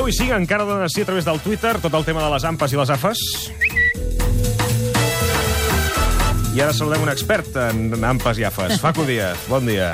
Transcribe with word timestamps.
10 0.00 0.08
i 0.08 0.16
5 0.16 0.32
encara 0.40 0.64
donen 0.64 0.86
així 0.86 1.02
a 1.04 1.08
través 1.08 1.26
del 1.28 1.40
Twitter 1.44 1.74
tot 1.82 1.92
el 1.98 2.04
tema 2.06 2.22
de 2.24 2.30
les 2.32 2.44
ampes 2.48 2.72
i 2.72 2.78
les 2.78 2.88
afes. 2.94 3.20
I 6.56 6.62
ara 6.64 6.72
saludem 6.74 7.04
un 7.04 7.10
expert 7.12 7.52
en 7.68 7.92
ampes 8.08 8.40
i 8.40 8.46
afes. 8.48 8.78
Facu 8.84 9.04
Díaz, 9.04 9.44
bon 9.50 9.68
dia. 9.68 9.92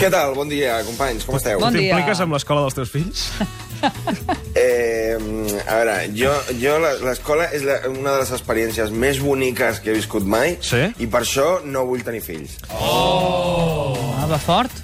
Què 0.00 0.08
tal? 0.12 0.34
Bon 0.36 0.48
dia, 0.48 0.78
companys, 0.86 1.24
com 1.28 1.36
esteu? 1.36 1.60
Bon. 1.60 1.72
T'impliques 1.72 2.20
amb 2.24 2.36
l'escola 2.36 2.62
dels 2.68 2.76
teus 2.78 2.92
fills? 2.92 3.26
Eh, 4.60 5.14
a 5.16 5.76
veure, 5.78 5.92
jo, 6.12 6.28
jo 6.60 6.74
la- 6.82 6.90
l'escola 7.00 7.46
és 7.56 7.62
la, 7.64 7.78
una 7.88 8.12
de 8.12 8.18
les 8.26 8.32
experiències 8.36 8.90
més 8.92 9.22
boniques 9.24 9.78
que 9.80 9.88
he 9.88 9.94
viscut 9.96 10.26
mai 10.28 10.58
Sí? 10.60 10.82
i 11.00 11.08
per 11.08 11.22
això 11.24 11.46
no 11.64 11.86
vull 11.88 12.02
tenir 12.04 12.20
fills. 12.20 12.58
Ah, 12.68 14.26
va 14.28 14.36
fort. 14.42 14.74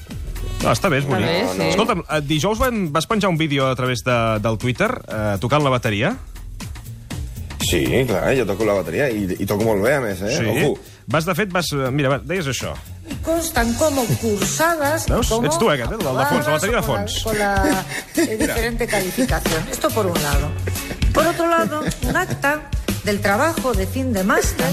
No, 0.67 0.73
està 0.75 0.91
bé, 0.91 0.99
és 0.99 1.07
bonic. 1.07 1.27
bé, 1.31 1.45
sí. 1.55 1.69
Escolta'm, 1.73 2.03
eh, 2.11 2.21
dijous 2.27 2.59
van, 2.59 2.89
vas 2.93 3.07
penjar 3.07 3.31
un 3.31 3.39
vídeo 3.39 3.69
a 3.71 3.77
través 3.79 4.03
de, 4.05 4.17
del 4.43 4.59
Twitter 4.59 4.91
eh, 5.07 5.37
tocant 5.41 5.63
la 5.65 5.71
bateria. 5.71 6.17
Sí, 7.67 7.81
clar, 8.07 8.29
jo 8.39 8.45
toco 8.47 8.67
la 8.67 8.75
bateria 8.79 9.09
i, 9.11 9.25
i 9.43 9.47
toco 9.47 9.65
molt 9.67 9.83
bé, 9.83 9.97
a 9.97 10.03
més, 10.05 10.21
eh? 10.23 10.37
Ojo. 10.53 10.77
Vas, 11.11 11.25
de 11.27 11.35
fet, 11.39 11.51
vas... 11.55 11.67
eh, 11.75 11.89
Mira, 11.95 12.13
va, 12.13 12.19
deies 12.23 12.47
això. 12.51 12.75
constan 13.23 13.73
como 13.75 14.05
cursadas 14.21 15.07
Veus? 15.09 15.29
como 15.29 15.47
Ets 15.47 15.59
tu, 15.59 15.71
eh, 15.71 15.75
aquest, 15.75 15.93
el 15.93 15.99
de 15.99 16.27
fons, 16.31 16.47
la 16.47 16.53
bateria 16.53 16.77
de 16.77 16.83
fons. 16.83 17.21
Con 17.25 17.39
la, 17.39 17.55
con 17.55 17.69
la, 18.27 18.33
eh, 18.33 18.37
diferente 18.43 18.87
calificación. 18.87 19.63
Esto 19.71 19.91
por 19.91 20.07
un 20.07 20.21
lado. 20.23 20.51
Por 21.15 21.27
otro 21.27 21.49
lado, 21.49 21.83
un 22.03 22.17
acta 22.17 22.69
del 23.05 23.21
trabajo 23.21 23.73
de 23.75 23.87
fin 23.87 24.13
de 24.13 24.23
máster. 24.25 24.67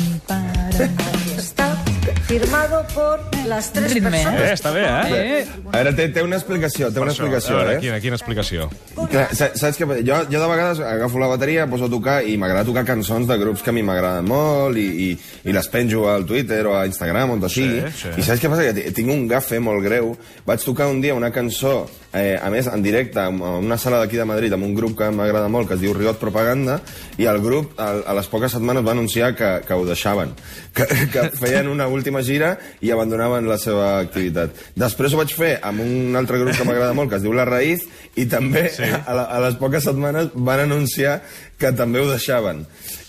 Firmado 2.28 2.86
por 2.96 3.20
las 3.46 3.72
tres 3.74 3.94
Ritme, 3.94 4.10
personas. 4.12 4.42
Eh, 4.42 4.54
està 4.54 4.72
bé, 4.72 4.82
eh? 4.86 5.40
Eh, 5.42 5.48
A 5.74 5.78
veure, 5.78 5.92
té, 5.94 6.06
té 6.10 6.24
una 6.24 6.38
explicació, 6.38 6.88
té 6.94 7.02
una 7.02 7.12
Això, 7.12 7.26
explicació, 7.26 7.56
a 7.58 7.64
veure, 7.64 7.74
eh? 7.76 7.80
quina, 7.84 8.00
quina 8.00 8.16
explicació. 8.16 8.70
Clar, 9.12 9.26
sa- 9.36 9.50
saps 9.60 9.78
què? 9.78 9.88
Jo, 10.08 10.22
jo 10.32 10.40
de 10.40 10.48
vegades 10.48 10.80
agafo 10.80 11.20
la 11.20 11.28
bateria, 11.28 11.68
poso 11.70 11.86
a 11.86 11.92
tocar 11.92 12.22
i 12.24 12.38
m'agrada 12.40 12.64
tocar 12.66 12.86
cançons 12.88 13.28
de 13.28 13.38
grups 13.38 13.62
que 13.62 13.70
a 13.70 13.74
mi 13.76 13.84
m'agraden 13.84 14.26
molt 14.26 14.80
i, 14.80 14.86
i, 15.10 15.10
i 15.44 15.52
les 15.54 15.68
penjo 15.68 16.08
al 16.10 16.24
Twitter 16.26 16.62
o 16.66 16.78
a 16.78 16.86
Instagram, 16.88 17.36
on 17.36 17.44
sigui. 17.50 17.82
Sí, 17.92 18.08
sí. 18.08 18.14
I 18.18 18.24
saps 18.24 18.40
què 18.42 18.50
passa? 18.54 18.64
Que 18.70 18.74
ti- 18.80 18.94
tinc 19.02 19.12
un 19.12 19.28
gafe 19.28 19.60
molt 19.60 19.84
greu. 19.84 20.16
Vaig 20.48 20.64
tocar 20.64 20.88
un 20.88 21.02
dia 21.04 21.14
una 21.14 21.30
cançó, 21.32 21.90
eh, 22.14 22.40
a 22.42 22.50
més, 22.50 22.68
en 22.72 22.82
directe, 22.82 23.20
en 23.20 23.42
una 23.44 23.78
sala 23.78 24.00
d'aquí 24.00 24.16
de 24.18 24.26
Madrid, 24.26 24.54
amb 24.54 24.64
un 24.64 24.74
grup 24.74 24.98
que 24.98 25.12
m'agrada 25.12 25.50
molt, 25.50 25.68
que 25.68 25.76
es 25.76 25.82
diu 25.84 25.94
Riot 25.94 26.18
Propaganda, 26.24 26.80
i 27.18 27.26
el 27.28 27.42
grup, 27.44 27.76
a, 27.78 27.92
a 28.08 28.14
les 28.16 28.28
poques 28.32 28.52
setmanes, 28.56 28.86
va 28.88 28.92
anunciar 28.96 29.36
que, 29.36 29.60
que 29.68 29.74
ho 29.74 29.86
deixaven, 29.86 30.32
que, 30.74 30.88
que 31.12 31.30
feien 31.38 31.68
una 31.68 31.88
última 31.88 32.13
gira 32.22 32.54
i 32.84 32.92
abandonaven 32.94 33.48
la 33.50 33.58
seva 33.58 33.98
activitat. 34.04 34.54
Després 34.78 35.14
ho 35.14 35.22
vaig 35.22 35.34
fer 35.34 35.56
amb 35.66 35.82
un 35.82 36.20
altre 36.20 36.38
grup 36.42 36.58
que 36.58 36.68
m'agrada 36.68 36.94
molt, 36.94 37.10
que 37.10 37.18
es 37.18 37.26
diu 37.26 37.34
La 37.34 37.48
Raïz, 37.50 37.88
i 38.16 38.28
també 38.30 38.68
sí. 38.70 38.86
a, 38.86 39.16
la, 39.18 39.26
a 39.26 39.40
les 39.48 39.58
poques 39.58 39.88
setmanes 39.90 40.30
van 40.36 40.68
anunciar 40.68 41.22
que 41.58 41.74
també 41.74 42.04
ho 42.04 42.10
deixaven. 42.12 42.66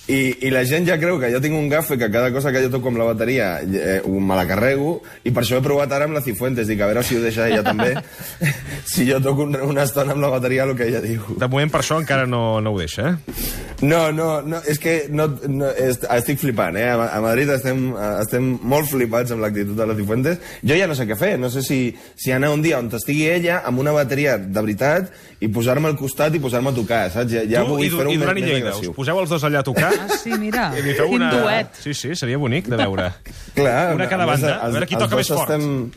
I, 0.07 0.37
I 0.45 0.51
la 0.53 0.67
gent 0.69 0.85
ja 0.85 0.99
creu 1.01 1.17
que 1.17 1.31
jo 1.33 1.39
tinc 1.41 1.57
un 1.57 1.71
gafe 1.73 1.97
que 1.97 2.11
cada 2.13 2.29
cosa 2.33 2.51
que 2.53 2.61
jo 2.61 2.69
toco 2.75 2.91
amb 2.91 3.01
la 3.01 3.07
bateria 3.09 3.47
eh, 3.65 4.03
me 4.05 4.37
la 4.37 4.45
carrego 4.45 4.99
i 5.25 5.33
per 5.33 5.41
això 5.41 5.57
he 5.57 5.65
provat 5.65 5.93
ara 5.97 6.05
amb 6.05 6.13
la 6.13 6.21
Cifuentes 6.21 6.69
dic 6.69 6.83
a 6.85 6.91
veure 6.91 7.01
si 7.03 7.17
ho 7.17 7.23
deixa 7.23 7.47
ella 7.49 7.63
també 7.65 7.95
si 8.93 9.09
jo 9.09 9.17
toco 9.25 9.47
una, 9.49 9.63
una 9.65 9.87
estona 9.89 10.13
amb 10.13 10.21
la 10.21 10.29
bateria 10.35 10.67
el 10.69 10.75
que 10.77 10.91
ella 10.91 11.01
diu 11.01 11.39
De 11.41 11.49
moment, 11.49 11.73
per 11.73 11.81
això, 11.81 11.97
encara 12.03 12.29
no, 12.29 12.61
no 12.61 12.75
ho 12.75 12.83
deixa, 12.83 13.15
eh? 13.15 13.65
no, 13.81 14.13
no, 14.13 14.29
no 14.45 14.61
és 14.69 14.79
que 14.83 15.07
no, 15.09 15.31
no, 15.49 15.71
est, 15.73 16.05
estic 16.19 16.43
flipant 16.43 16.77
eh? 16.77 16.85
a, 16.93 17.09
a 17.09 17.23
Madrid 17.25 17.55
estem, 17.57 17.87
estem 18.21 18.53
molt 18.61 18.93
flipats 18.93 19.33
amb 19.33 19.47
l'actitud 19.47 19.73
de 19.79 19.89
la 19.89 19.97
Cifuentes 19.97 20.53
jo 20.61 20.77
ja 20.77 20.91
no 20.91 20.99
sé 21.01 21.09
què 21.09 21.17
fer, 21.17 21.33
no 21.41 21.49
sé 21.49 21.65
si, 21.65 21.81
si 22.13 22.37
anar 22.37 22.53
un 22.53 22.61
dia 22.65 22.83
on 22.83 22.93
estigui 22.93 23.25
ella 23.33 23.63
amb 23.65 23.81
una 23.81 23.97
bateria 23.97 24.37
de 24.37 24.61
veritat 24.61 25.09
i 25.41 25.49
posar-me 25.49 25.89
al 25.89 25.97
costat 25.97 26.37
i 26.37 26.45
posar-me 26.45 26.75
a 26.75 26.77
tocar 26.77 27.03
saps? 27.09 27.33
ja, 27.33 27.49
ja 27.49 27.65
tu 27.65 27.81
i, 27.81 27.89
i 27.89 28.21
Duran 28.21 28.41
i 28.41 28.45
Lleida, 28.45 28.77
us 28.77 28.93
poseu 28.93 29.25
els 29.25 29.33
dos 29.33 29.49
allà 29.49 29.65
a 29.65 29.67
tocar 29.67 29.94
ah, 30.01 30.09
sí, 30.21 30.33
mira. 30.41 30.71
i 30.79 30.83
li 30.85 30.97
feu 30.97 31.11
Quin 31.13 31.23
una... 31.23 31.31
duet. 31.39 31.77
Sí, 31.83 31.95
sí, 31.95 32.15
seria 32.19 32.41
bonic 32.41 32.71
de 32.73 32.81
veure. 32.81 33.11
Clar, 33.55 33.95
Una 33.95 34.09
a 34.09 34.11
cada 34.11 34.27
banda, 34.29 34.59
a 34.63 34.73
veure 34.75 34.89
qui 34.91 34.99
els 34.99 35.07
toca 35.07 35.21
més 35.21 35.31
fort. 35.33 35.55
Estem... 35.55 35.93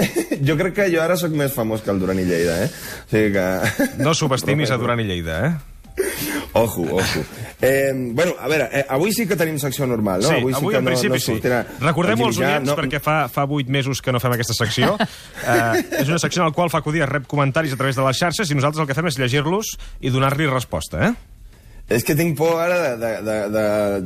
jo 0.48 0.56
crec 0.60 0.78
que 0.78 0.86
jo 0.92 1.02
ara 1.02 1.16
sóc 1.20 1.34
més 1.36 1.52
famós 1.52 1.84
que 1.84 1.92
el 1.92 2.00
Duran 2.00 2.20
i 2.20 2.28
Lleida, 2.28 2.62
eh? 2.64 2.70
O 2.70 3.10
sigui 3.12 3.34
que... 3.36 3.48
No 4.06 4.14
subestimis 4.16 4.72
a 4.72 4.80
Duran 4.80 5.02
i 5.02 5.08
Lleida, 5.10 5.42
eh? 5.48 5.52
Ojo, 6.52 6.82
ojo. 6.82 7.20
Eh, 7.60 7.92
bueno, 7.94 8.32
a 8.40 8.48
veure, 8.48 8.68
eh, 8.72 8.84
avui 8.88 9.12
sí 9.14 9.26
que 9.28 9.36
tenim 9.38 9.58
secció 9.60 9.86
normal, 9.86 10.22
no? 10.24 10.30
Sí, 10.30 10.40
avui, 10.40 10.54
avui 10.56 10.74
que 10.74 10.80
en 10.80 10.88
principi 10.88 11.12
no, 11.12 11.18
no 11.18 11.24
sortirà 11.26 11.58
sí. 11.62 11.76
Recordem-ho 11.84 12.24
el 12.24 12.30
als 12.32 12.40
oients, 12.40 12.72
perquè 12.78 13.00
fa, 13.04 13.16
fa 13.30 13.44
8 13.46 13.70
mesos 13.70 14.00
que 14.02 14.14
no 14.14 14.22
fem 14.22 14.34
aquesta 14.34 14.56
secció. 14.56 14.96
uh, 14.96 15.76
és 16.00 16.08
una 16.08 16.18
secció 16.22 16.42
en 16.42 16.50
la 16.50 16.56
qual 16.56 16.72
Facu 16.72 16.94
Díaz 16.94 17.10
rep 17.10 17.28
comentaris 17.30 17.76
a 17.76 17.78
través 17.78 17.98
de 18.00 18.06
les 18.06 18.18
xarxes 18.18 18.50
i 18.50 18.58
nosaltres 18.58 18.82
el 18.82 18.88
que 18.90 18.96
fem 18.98 19.10
és 19.12 19.20
llegir-los 19.20 19.76
i 20.00 20.10
donar-li 20.10 20.48
resposta, 20.50 21.10
eh? 21.10 21.12
És 21.90 22.06
que 22.06 22.14
tinc 22.14 22.36
por 22.38 22.60
ara 22.62 22.78
de, 22.80 22.90
de, 23.00 23.10
de, 23.26 23.36
de... 23.50 23.64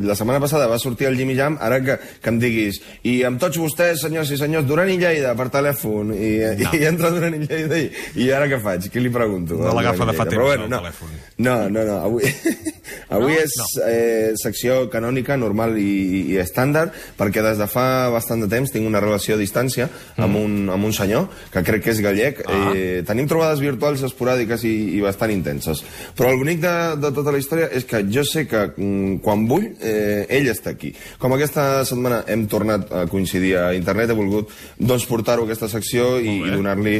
La 0.08 0.16
setmana 0.16 0.40
passada 0.40 0.68
va 0.70 0.78
sortir 0.80 1.10
el 1.10 1.18
Jimmy 1.20 1.36
Jam, 1.36 1.58
ara 1.60 1.80
que, 1.84 1.98
que 2.24 2.32
em 2.32 2.38
diguis 2.40 2.80
i 3.04 3.18
amb 3.28 3.40
tots 3.42 3.60
vostès, 3.60 4.00
senyors 4.06 4.32
i 4.32 4.38
senyors, 4.40 4.66
Duran 4.68 4.88
i 4.92 4.96
Lleida, 5.00 5.34
per 5.36 5.50
telèfon, 5.52 6.14
i, 6.16 6.32
no. 6.62 6.72
i 6.72 6.86
entra 6.88 7.12
Duran 7.12 7.36
i 7.36 7.42
Lleida, 7.44 7.80
i, 7.80 7.90
i 8.24 8.30
ara 8.32 8.48
què 8.50 8.60
faig? 8.64 8.88
Qui 8.92 9.04
li 9.04 9.12
pregunto? 9.12 9.60
No 9.60 9.76
l'agafa 9.76 10.08
de 10.08 10.16
fa 10.16 10.24
temps, 10.24 10.38
Però 10.38 10.48
bueno, 10.48 10.68
el 10.68 10.72
no, 10.72 10.80
telèfon. 10.80 11.20
No, 11.44 11.58
no, 11.68 11.84
no, 11.90 12.00
avui, 12.08 12.32
avui 13.08 13.34
No? 13.34 13.40
és 13.40 13.54
eh, 13.86 14.32
secció 14.40 14.88
canònica, 14.92 15.36
normal 15.36 15.76
i, 15.78 16.34
i 16.34 16.38
estàndard, 16.38 16.94
perquè 17.18 17.42
des 17.42 17.58
de 17.58 17.66
fa 17.70 18.10
bastant 18.14 18.40
de 18.44 18.48
temps 18.48 18.70
tinc 18.70 18.86
una 18.86 19.00
relació 19.02 19.34
a 19.34 19.38
distància 19.40 19.88
Mm. 20.16 20.22
amb, 20.24 20.36
un, 20.36 20.52
amb 20.70 20.84
un 20.84 20.92
senyor, 20.94 21.26
que 21.50 21.62
crec 21.66 21.82
que 21.84 21.90
és 21.90 22.00
gallec. 22.04 22.42
Ah. 22.46 22.72
Eh, 22.74 23.02
tenim 23.06 23.26
trobades 23.28 23.60
virtuals 23.60 24.02
esporàdiques 24.06 24.62
i, 24.68 24.72
i 24.96 25.00
bastant 25.02 25.32
intenses. 25.32 25.82
Però 26.16 26.30
el 26.30 26.38
bonic 26.38 26.60
de, 26.62 26.74
de 27.02 27.10
tota 27.16 27.32
la 27.34 27.40
història 27.40 27.68
és 27.74 27.86
que 27.88 28.04
jo 28.10 28.22
sé 28.26 28.46
que 28.46 28.62
mm, 28.76 29.18
quan 29.24 29.46
vull, 29.50 29.66
eh, 29.82 30.26
ell 30.28 30.46
està 30.52 30.70
aquí. 30.74 30.92
Com 31.18 31.34
aquesta 31.34 31.84
setmana 31.88 32.22
hem 32.30 32.46
tornat 32.50 32.86
a 32.92 33.04
coincidir 33.10 33.56
a 33.58 33.66
internet, 33.74 34.12
he 34.12 34.18
volgut 34.18 34.52
doncs, 34.78 35.06
portar-ho 35.10 35.42
a 35.42 35.48
aquesta 35.50 35.68
secció 35.72 36.14
i, 36.20 36.38
i 36.46 36.54
donar-li... 36.54 36.98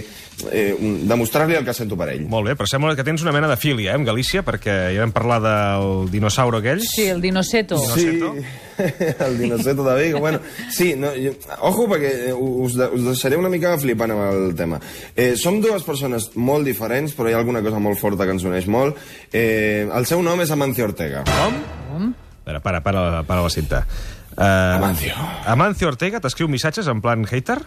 Eh, 0.51 0.75
demostrar-li 1.07 1.55
el 1.55 1.63
que 1.63 1.73
sento 1.77 1.95
per 1.95 2.09
ell. 2.11 2.25
Molt 2.27 2.49
bé, 2.49 2.57
però 2.59 2.67
sembla 2.67 2.97
que 2.99 3.05
tens 3.07 3.23
una 3.23 3.31
mena 3.37 3.47
de 3.47 3.55
filia, 3.61 3.93
eh, 3.93 3.95
amb 3.95 4.09
Galícia, 4.09 4.43
perquè 4.43 4.75
ja 4.97 5.05
vam 5.05 5.13
parlar 5.15 5.39
del 5.45 5.94
dinosauro 6.11 6.59
aquell. 6.59 6.83
Sí, 6.85 7.07
el 7.11 7.21
dinoceto. 7.23 7.79
Sí, 7.95 8.21
el 9.27 9.39
dinoceto 9.39 9.85
de 9.85 9.95
Vigo. 10.03 10.21
Bueno, 10.21 10.41
sí, 10.71 10.95
no, 10.97 11.13
jo, 11.15 11.35
ojo, 11.61 11.87
perquè 11.91 12.11
eh, 12.31 12.33
us, 12.35 12.75
de, 12.79 12.89
us 12.91 13.07
deixaré 13.13 13.39
una 13.41 13.53
mica 13.53 13.77
flipant 13.81 14.15
amb 14.15 14.27
el 14.29 14.57
tema. 14.59 14.81
Eh, 15.15 15.35
som 15.41 15.61
dues 15.63 15.87
persones 15.87 16.33
molt 16.35 16.67
diferents, 16.67 17.15
però 17.15 17.31
hi 17.31 17.37
ha 17.37 17.41
alguna 17.43 17.63
cosa 17.65 17.83
molt 17.83 18.01
forta 18.01 18.27
que 18.27 18.35
ens 18.37 18.45
uneix 18.47 18.67
molt. 18.71 18.99
Eh, 19.33 19.87
el 19.87 20.11
seu 20.11 20.23
nom 20.27 20.43
és 20.43 20.53
Amancio 20.55 20.91
Ortega. 20.91 21.25
Com? 21.31 22.13
Espera, 22.45 22.61
para, 22.61 22.83
para, 22.85 23.23
para 23.23 23.43
la 23.43 23.51
cinta. 23.51 23.87
Uh, 24.37 24.77
Amancio. 24.77 25.15
Amancio 25.47 25.89
Ortega 25.89 26.21
t'escriu 26.21 26.51
missatges 26.51 26.91
en 26.91 27.01
plan 27.01 27.23
hater? 27.31 27.61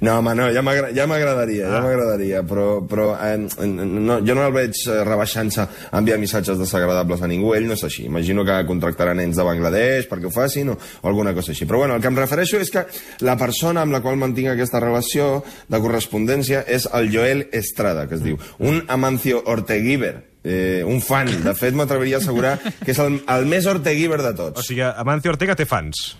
No, 0.00 0.18
home, 0.18 0.34
no, 0.36 0.48
ja 0.52 0.62
m'agra- 0.62 0.90
ja 0.94 1.06
m'agradaria, 1.08 1.70
ja 1.72 1.80
m'agradaria, 1.84 2.42
però, 2.46 2.66
però 2.86 3.06
eh, 3.16 3.36
no, 3.66 4.18
jo 4.26 4.34
no 4.36 4.46
el 4.46 4.52
veig 4.54 4.76
eh, 4.86 4.98
rebaixant-se 5.06 5.62
a 5.64 5.98
enviar 6.00 6.18
missatges 6.20 6.58
desagradables 6.60 7.22
a 7.22 7.30
ningú, 7.30 7.54
ell 7.56 7.66
no 7.68 7.74
és 7.78 7.84
així. 7.88 8.04
Imagino 8.10 8.44
que 8.44 8.58
contractarà 8.68 9.14
nens 9.16 9.36
de 9.36 9.46
Bangladesh 9.46 10.08
perquè 10.10 10.28
ho 10.28 10.34
facin 10.34 10.74
o, 10.74 10.76
o 10.76 11.08
alguna 11.08 11.32
cosa 11.34 11.52
així. 11.54 11.64
Però 11.66 11.78
bueno, 11.84 11.96
el 11.96 12.02
que 12.04 12.08
em 12.12 12.16
refereixo 12.20 12.60
és 12.60 12.70
que 12.74 12.84
la 13.24 13.36
persona 13.40 13.82
amb 13.86 13.96
la 13.96 14.02
qual 14.04 14.16
mantinc 14.20 14.52
aquesta 14.52 14.80
relació 14.82 15.42
de 15.68 15.80
correspondència 15.80 16.64
és 16.68 16.88
el 16.92 17.08
Joel 17.14 17.46
Estrada, 17.52 18.06
que 18.08 18.16
es 18.20 18.22
diu. 18.24 18.36
Un 18.58 18.82
Amancio 18.88 19.42
Orteguiber, 19.46 20.14
eh, 20.44 20.82
un 20.86 21.00
fan. 21.02 21.30
De 21.44 21.54
fet, 21.58 21.74
m'atreviria 21.74 22.18
a 22.18 22.20
assegurar 22.24 22.58
que 22.84 22.92
és 22.92 22.98
el, 23.02 23.20
el 23.26 23.46
més 23.50 23.66
Orteguiber 23.66 24.20
de 24.22 24.34
tots. 24.36 24.60
O 24.60 24.66
sigui, 24.66 24.84
Amancio 24.86 25.32
Ortega 25.34 25.56
té 25.58 25.64
fans. 25.66 26.16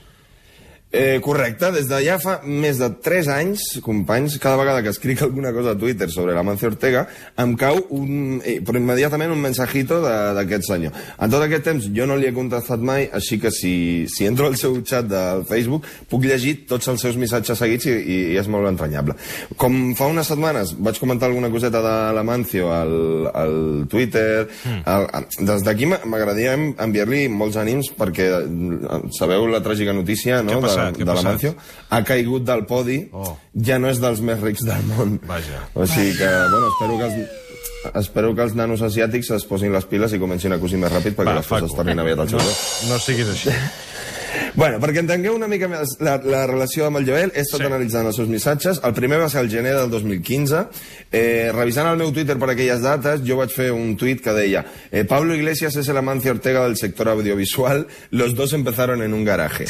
Eh, 0.97 1.21
correcte, 1.21 1.71
des 1.73 1.87
de 1.91 1.99
ja 2.05 2.17
fa 2.19 2.39
més 2.45 2.79
de 2.81 2.89
3 3.05 3.29
anys, 3.29 3.65
companys, 3.85 4.38
cada 4.43 4.56
vegada 4.56 4.82
que 4.82 4.88
escric 4.94 5.20
alguna 5.23 5.53
cosa 5.53 5.73
a 5.75 5.79
Twitter 5.79 6.09
sobre 6.11 6.35
l'Amancio 6.35 6.69
Ortega, 6.69 7.06
em 7.37 7.55
cau 7.56 7.79
un, 7.91 8.41
eh, 8.44 8.61
però 8.65 8.79
immediatament 8.81 9.31
un 9.32 9.41
mensajito 9.41 10.00
de- 10.03 10.35
d'aquest 10.38 10.65
senyor. 10.70 10.93
En 11.20 11.31
tot 11.31 11.43
aquest 11.44 11.65
temps 11.65 11.88
jo 11.94 12.06
no 12.06 12.17
li 12.17 12.26
he 12.26 12.32
contestat 12.32 12.81
mai, 12.81 13.09
així 13.12 13.38
que 13.38 13.50
si, 13.50 14.06
si 14.09 14.25
entro 14.26 14.47
al 14.47 14.56
seu 14.56 14.79
xat 14.85 15.06
del 15.11 15.44
Facebook 15.44 15.85
puc 16.09 16.25
llegir 16.25 16.67
tots 16.67 16.88
els 16.88 17.00
seus 17.00 17.17
missatges 17.17 17.59
seguits 17.59 17.87
i, 17.87 17.91
i, 17.91 18.19
i 18.32 18.37
és 18.38 18.49
molt 18.49 18.67
entranyable. 18.69 19.15
Com 19.56 19.94
fa 19.99 20.06
unes 20.06 20.26
setmanes 20.26 20.75
vaig 20.79 20.99
comentar 20.99 21.29
alguna 21.29 21.50
coseta 21.50 21.82
de 21.82 21.94
l'Amancio 22.17 22.73
al, 22.73 23.31
al 23.35 23.87
Twitter, 23.88 24.49
Hmm. 24.65 24.81
al, 24.87 25.05
a, 25.12 25.20
des 25.38 25.62
d'aquí 25.62 25.87
m'a- 25.87 26.00
m'agradaria 26.05 26.55
en- 26.55 26.75
enviar-li 26.79 27.29
molts 27.29 27.56
ànims 27.56 27.91
perquè 27.97 28.26
eh, 28.31 29.00
sabeu 29.19 29.47
la 29.50 29.61
tràgica 29.62 29.93
notícia 29.94 30.43
no? 30.43 30.61
De, 30.93 31.05
passat? 31.05 31.25
l'Amancio, 31.25 31.55
ha 31.91 32.03
caigut 32.05 32.44
del 32.44 32.65
podi, 32.67 32.99
Oh. 33.12 33.37
ja 33.55 33.79
no 33.79 33.88
és 33.88 33.99
dels 34.00 34.21
més 34.21 34.41
rics 34.41 34.65
del 34.65 34.83
món. 34.93 35.19
Vaja. 35.27 35.65
O 35.75 35.87
sigui 35.87 36.17
que, 36.19 36.29
bueno, 36.50 36.69
espero 36.75 36.99
que 36.99 37.05
els, 37.05 37.97
espero 38.05 38.35
que 38.35 38.43
els 38.43 38.55
nanos 38.55 38.83
asiàtics 38.83 39.31
es 39.37 39.44
posin 39.47 39.73
les 39.73 39.85
piles 39.87 40.12
i 40.12 40.19
comencin 40.19 40.53
a 40.53 40.59
cosir 40.59 40.79
més 40.79 40.93
ràpid 40.93 41.15
perquè 41.15 41.33
Va, 41.33 41.41
les 41.41 41.47
coses 41.47 41.75
tornin 41.77 41.99
aviat 42.03 42.19
al 42.25 42.29
seu 42.29 42.38
No, 42.38 42.55
no 42.93 42.99
siguis 42.99 43.29
així. 43.35 43.50
Bueno, 44.56 44.78
perquè 44.81 45.02
entengueu 45.02 45.34
una 45.37 45.49
mica 45.49 45.69
més 45.69 45.96
la, 46.00 46.17
la 46.25 46.46
relació 46.49 46.87
amb 46.87 46.99
el 47.00 47.06
Joel, 47.08 47.32
he 47.34 47.43
estat 47.44 47.61
Sí. 47.61 47.67
analitzant 47.67 48.06
els 48.08 48.17
seus 48.17 48.28
missatges. 48.28 48.81
El 48.84 48.94
primer 48.96 49.19
va 49.20 49.28
ser 49.28 49.43
el 49.44 49.50
gener 49.50 49.75
del 49.76 49.90
2015. 49.90 50.64
Eh, 51.12 51.50
revisant 51.55 51.88
el 51.90 51.96
meu 52.00 52.12
Twitter 52.12 52.38
per 52.40 52.50
aquelles 52.55 52.81
dates, 52.82 53.23
jo 53.26 53.37
vaig 53.38 53.52
fer 53.52 53.70
un 53.73 53.94
tuit 53.96 54.20
que 54.25 54.32
deia 54.37 54.64
eh, 54.90 55.05
Pablo 55.05 55.34
Iglesias 55.34 55.76
es 55.76 55.88
el 55.88 55.96
Amancio 55.96 56.32
Ortega 56.32 56.64
del 56.64 56.76
sector 56.76 57.08
audiovisual, 57.08 57.87
los 58.11 58.34
dos 58.34 58.52
empezaron 58.52 59.02
en 59.02 59.14
un 59.14 59.25
garaje. 59.25 59.67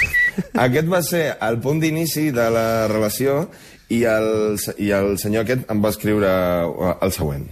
Aquest 0.54 0.88
va 0.92 1.02
ser 1.02 1.36
el 1.40 1.58
punt 1.60 1.80
d'inici 1.82 2.30
de 2.30 2.50
la 2.50 2.86
relació 2.88 3.48
i 3.88 4.02
el, 4.04 4.56
i 4.78 4.90
el 4.90 5.18
senyor 5.18 5.44
aquest 5.44 5.70
em 5.70 5.82
va 5.84 5.90
escriure 5.94 6.26
eh, 6.26 6.94
el 7.02 7.12
següent. 7.12 7.46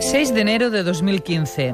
6 0.00 0.34
de 0.34 0.40
enero 0.40 0.70
de 0.70 0.82
2015. 0.82 1.72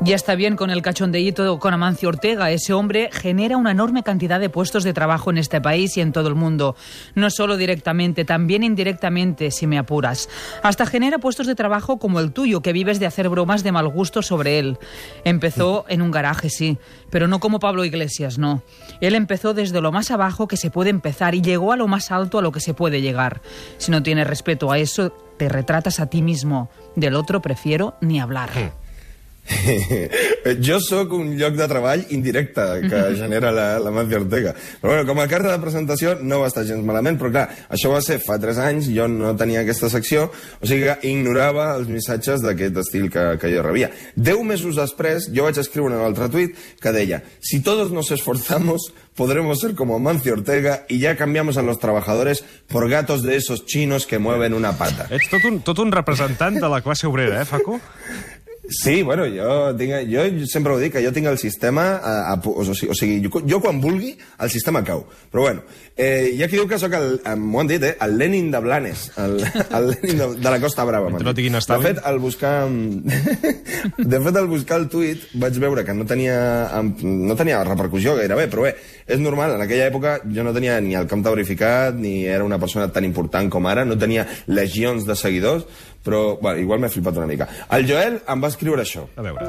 Ya 0.00 0.14
está 0.14 0.36
bien 0.36 0.54
con 0.54 0.70
el 0.70 0.80
cachondeíto 0.80 1.58
con 1.58 1.74
Amancio 1.74 2.08
Ortega. 2.08 2.50
Ese 2.52 2.72
hombre 2.72 3.10
genera 3.12 3.56
una 3.56 3.72
enorme 3.72 4.04
cantidad 4.04 4.38
de 4.38 4.48
puestos 4.48 4.84
de 4.84 4.94
trabajo 4.94 5.30
en 5.30 5.38
este 5.38 5.60
país 5.60 5.96
y 5.96 6.00
en 6.00 6.12
todo 6.12 6.28
el 6.28 6.36
mundo. 6.36 6.76
No 7.16 7.30
solo 7.30 7.56
directamente, 7.56 8.24
también 8.24 8.62
indirectamente, 8.62 9.50
si 9.50 9.66
me 9.66 9.76
apuras. 9.76 10.28
Hasta 10.62 10.86
genera 10.86 11.18
puestos 11.18 11.48
de 11.48 11.56
trabajo 11.56 11.98
como 11.98 12.20
el 12.20 12.32
tuyo, 12.32 12.62
que 12.62 12.72
vives 12.72 13.00
de 13.00 13.06
hacer 13.06 13.28
bromas 13.28 13.64
de 13.64 13.72
mal 13.72 13.88
gusto 13.88 14.22
sobre 14.22 14.60
él. 14.60 14.78
Empezó 15.24 15.84
en 15.88 16.00
un 16.00 16.12
garaje, 16.12 16.48
sí, 16.48 16.78
pero 17.10 17.26
no 17.26 17.40
como 17.40 17.58
Pablo 17.58 17.84
Iglesias, 17.84 18.38
no. 18.38 18.62
Él 19.00 19.16
empezó 19.16 19.52
desde 19.52 19.80
lo 19.80 19.90
más 19.90 20.12
abajo 20.12 20.46
que 20.48 20.56
se 20.56 20.70
puede 20.70 20.90
empezar 20.90 21.34
y 21.34 21.42
llegó 21.42 21.72
a 21.72 21.76
lo 21.76 21.88
más 21.88 22.12
alto 22.12 22.38
a 22.38 22.42
lo 22.42 22.52
que 22.52 22.60
se 22.60 22.72
puede 22.72 23.02
llegar. 23.02 23.42
Si 23.78 23.90
no 23.90 24.02
tienes 24.02 24.28
respeto 24.28 24.70
a 24.70 24.78
eso, 24.78 25.10
te 25.36 25.48
retratas 25.48 25.98
a 25.98 26.06
ti 26.06 26.22
mismo. 26.22 26.70
Del 26.94 27.16
otro 27.16 27.42
prefiero 27.42 27.96
ni 28.00 28.20
hablar. 28.20 28.48
Jo 30.66 30.78
sóc 30.84 31.12
un 31.16 31.32
lloc 31.38 31.56
de 31.56 31.68
treball 31.70 32.04
indirecte 32.14 32.66
que 32.84 33.02
genera 33.16 33.52
la, 33.54 33.66
la 33.82 33.92
Mancio 33.94 34.20
Ortega. 34.20 34.54
Però 34.82 34.92
bueno, 34.92 35.06
com 35.08 35.22
a 35.22 35.28
carta 35.30 35.52
de 35.54 35.62
presentació 35.62 36.16
no 36.20 36.42
va 36.42 36.50
estar 36.52 36.66
gens 36.68 36.84
malament, 36.84 37.18
però 37.20 37.32
clar, 37.32 37.46
això 37.72 37.92
va 37.94 38.02
ser 38.04 38.20
fa 38.24 38.38
3 38.40 38.60
anys, 38.66 38.90
jo 38.94 39.08
no 39.10 39.34
tenia 39.40 39.64
aquesta 39.64 39.90
secció, 39.92 40.28
o 40.60 40.68
sigui 40.68 40.88
que 40.88 41.12
ignorava 41.12 41.70
els 41.78 41.88
missatges 41.92 42.44
d'aquest 42.44 42.82
estil 42.84 43.08
que, 43.12 43.24
que 43.40 43.52
jo 43.54 43.64
rebia. 43.64 43.90
10 44.16 44.44
mesos 44.48 44.78
després, 44.78 45.30
jo 45.34 45.48
vaig 45.48 45.60
escriure 45.60 45.96
un 45.96 46.04
altre 46.04 46.28
tuit 46.32 46.56
que 46.82 46.92
deia 46.94 47.22
si 47.40 47.60
todos 47.60 47.90
nos 47.90 48.10
esforzamos, 48.10 48.92
podremos 49.14 49.60
ser 49.60 49.74
como 49.74 49.98
Mancio 49.98 50.34
Ortega 50.34 50.84
y 50.88 50.98
ya 50.98 51.16
cambiamos 51.16 51.56
a 51.56 51.62
los 51.62 51.78
trabajadores 51.78 52.44
por 52.68 52.88
gatos 52.88 53.22
de 53.22 53.36
esos 53.36 53.66
chinos 53.66 54.06
que 54.06 54.18
mueven 54.18 54.54
una 54.54 54.76
pata. 54.76 55.08
Ets 55.10 55.30
tot 55.30 55.44
un, 55.48 55.60
tot 55.64 55.78
un 55.82 55.92
representant 55.92 56.60
de 56.60 56.68
la 56.68 56.82
classe 56.82 57.06
obrera, 57.06 57.42
eh, 57.42 57.44
Facu? 57.44 57.80
Sí, 58.68 59.02
bueno, 59.02 59.24
jo, 59.32 59.74
tinc, 59.80 59.94
jo 60.12 60.26
sempre 60.46 60.74
ho 60.74 60.78
dic, 60.78 60.92
que 60.92 61.00
jo 61.00 61.08
tinc 61.16 61.26
el 61.30 61.38
sistema... 61.40 61.86
A, 62.04 62.34
a, 62.34 62.36
o, 62.36 62.64
sigui, 62.68 62.90
o 62.92 62.96
sigui 62.96 63.14
jo, 63.24 63.40
jo 63.48 63.60
quan 63.64 63.80
vulgui, 63.80 64.10
el 64.44 64.50
sistema 64.52 64.82
cau. 64.84 65.06
Però 65.32 65.46
bueno, 65.46 65.62
eh, 65.96 66.34
hi 66.34 66.42
ha 66.44 66.48
qui 66.50 66.58
diu 66.58 66.68
que 66.68 66.76
sóc 66.80 66.92
el... 66.98 67.14
eh, 67.24 67.32
M'ho 67.40 67.62
han 67.62 67.70
dit, 67.70 67.86
eh? 67.88 67.94
El 68.04 68.18
Lenin 68.20 68.50
de 68.52 68.60
Blanes, 68.60 69.06
el, 69.16 69.40
el 69.40 69.88
Lenin 69.94 70.20
de, 70.20 70.28
de 70.44 70.52
la 70.52 70.60
Costa 70.60 70.84
Brava. 70.84 71.08
no 71.08 71.32
dit. 71.32 71.40
tinguin 71.40 71.56
De 71.56 71.80
fet, 71.86 72.02
al 72.04 72.20
buscar... 72.20 72.68
de 74.12 74.20
fet, 74.28 74.36
al 74.36 74.52
buscar 74.52 74.82
el 74.82 74.88
tuit 74.92 75.24
vaig 75.40 75.56
veure 75.64 75.86
que 75.88 75.96
no 75.96 76.04
tenia, 76.04 76.36
no 77.00 77.40
tenia 77.40 77.64
repercussió 77.64 78.18
gairebé, 78.20 78.50
però 78.52 78.68
bé, 78.68 78.76
és 79.08 79.20
normal, 79.24 79.56
en 79.56 79.64
aquella 79.64 79.88
època 79.88 80.18
jo 80.28 80.44
no 80.44 80.52
tenia 80.52 80.76
ni 80.84 80.92
el 80.98 81.08
compte 81.08 81.32
verificat, 81.32 81.96
ni 81.96 82.26
era 82.28 82.44
una 82.44 82.60
persona 82.60 82.92
tan 82.92 83.08
important 83.08 83.48
com 83.48 83.64
ara, 83.72 83.88
no 83.88 83.96
tenia 83.96 84.28
legions 84.46 85.08
de 85.08 85.16
seguidors, 85.16 85.64
però 86.08 86.38
bueno, 86.40 86.58
igual 86.58 86.80
m'he 86.80 86.88
flipat 86.88 87.20
una 87.20 87.26
mica. 87.28 87.46
El 87.70 87.84
Joel 87.90 88.22
em 88.26 88.42
va 88.42 88.48
escriure 88.48 88.82
això. 88.82 89.04
A 89.16 89.22
veure. 89.28 89.44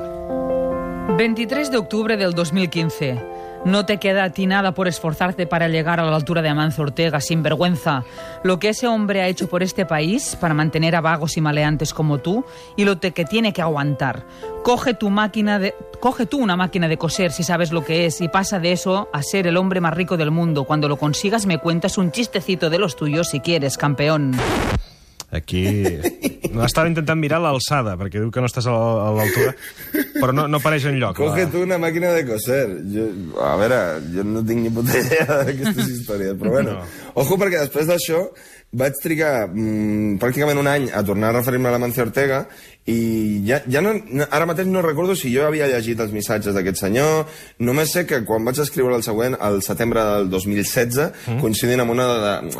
23 1.17 1.71
de 1.71 1.77
octubre 1.77 2.17
del 2.17 2.33
2015. 2.33 3.39
No 3.65 3.85
te 3.85 3.97
queda 3.97 4.23
a 4.23 4.29
ti 4.29 4.45
nada 4.47 4.73
por 4.73 4.87
esforzarte 4.87 5.45
para 5.45 5.67
llegar 5.67 5.99
a 5.99 6.05
la 6.05 6.15
altura 6.15 6.41
de 6.41 6.47
Amancio 6.47 6.81
Ortega, 6.83 7.19
sin 7.19 7.43
vergüenza. 7.43 8.05
Lo 8.41 8.57
que 8.57 8.69
ese 8.69 8.87
hombre 8.87 9.21
ha 9.21 9.27
hecho 9.27 9.49
por 9.49 9.63
este 9.63 9.85
país 9.85 10.37
para 10.39 10.53
mantener 10.53 10.95
a 10.95 11.01
vagos 11.01 11.35
y 11.35 11.41
maleantes 11.41 11.93
como 11.93 12.19
tú 12.19 12.45
y 12.77 12.85
lo 12.85 12.99
te- 12.99 13.11
que 13.11 13.25
tiene 13.25 13.51
que 13.51 13.61
aguantar. 13.61 14.25
Coge 14.63 14.93
tu 14.93 15.09
máquina 15.09 15.59
de 15.59 15.75
coge 15.99 16.25
tú 16.25 16.37
una 16.37 16.55
máquina 16.55 16.87
de 16.87 16.97
coser 16.97 17.33
si 17.33 17.43
sabes 17.43 17.73
lo 17.73 17.83
que 17.83 18.05
es 18.05 18.21
y 18.21 18.29
pasa 18.29 18.59
de 18.59 18.71
eso 18.71 19.09
a 19.11 19.21
ser 19.23 19.45
el 19.45 19.57
hombre 19.57 19.81
más 19.81 19.93
rico 19.93 20.15
del 20.15 20.31
mundo. 20.31 20.63
Cuando 20.63 20.87
lo 20.87 20.95
consigas 20.95 21.45
me 21.45 21.57
cuentas 21.57 21.97
un 21.97 22.13
chistecito 22.13 22.69
de 22.69 22.79
los 22.79 22.95
tuyos 22.95 23.27
si 23.29 23.41
quieres, 23.41 23.77
campeón. 23.77 24.37
Aquí... 25.31 25.83
No, 26.53 26.63
estava 26.65 26.89
intentant 26.89 27.19
mirar 27.21 27.39
l'alçada, 27.43 27.95
perquè 27.99 28.19
diu 28.23 28.31
que 28.33 28.41
no 28.41 28.47
estàs 28.49 28.65
a 28.67 28.73
la- 28.73 29.07
a 29.07 29.11
l'altura, 29.17 29.51
però 30.19 30.33
no, 30.33 30.47
no 30.49 30.57
apareix 30.57 30.85
enlloc. 30.89 31.17
Coge 31.21 31.45
tu 31.51 31.61
una 31.65 31.77
màquina 31.81 32.11
de 32.15 32.23
coser. 32.27 32.63
Jo, 32.93 33.07
a 33.45 33.55
veure, 33.61 33.79
jo 34.15 34.23
no 34.25 34.41
tinc 34.45 34.63
ni 34.65 34.71
puta 34.73 34.97
idea 34.97 35.25
d'aquestes 35.43 35.89
històries, 35.97 36.33
però 36.39 36.55
bueno. 36.57 36.79
No. 36.79 37.11
Ojo, 37.21 37.37
perquè 37.41 37.61
després 37.65 37.87
d'això 37.89 38.23
vaig 38.79 38.93
trigar 39.01 39.47
mm, 39.49 40.17
pràcticament 40.21 40.59
un 40.61 40.67
any 40.69 40.89
a 40.93 41.01
tornar 41.05 41.31
a 41.31 41.39
referir-me 41.39 41.69
a 41.69 41.71
la 41.73 41.79
Mancio 41.81 42.03
Ortega 42.05 42.43
i 42.89 43.41
ja, 43.45 43.59
ja 43.69 43.81
no, 43.85 43.93
ara 44.29 44.47
mateix 44.49 44.69
no 44.69 44.81
recordo 44.85 45.15
si 45.17 45.31
jo 45.33 45.45
havia 45.45 45.67
llegit 45.69 45.99
els 46.01 46.13
missatges 46.15 46.55
d'aquest 46.55 46.81
senyor, 46.81 47.27
només 47.65 47.93
sé 47.93 48.05
que 48.09 48.23
quan 48.25 48.45
vaig 48.47 48.61
escriure 48.63 48.97
el 48.97 49.05
següent, 49.05 49.37
al 49.39 49.61
setembre 49.65 50.05
del 50.13 50.29
2016, 50.33 50.99
mm. 51.27 51.39
coincidint 51.43 51.83
amb 51.83 51.93
una 51.93 52.07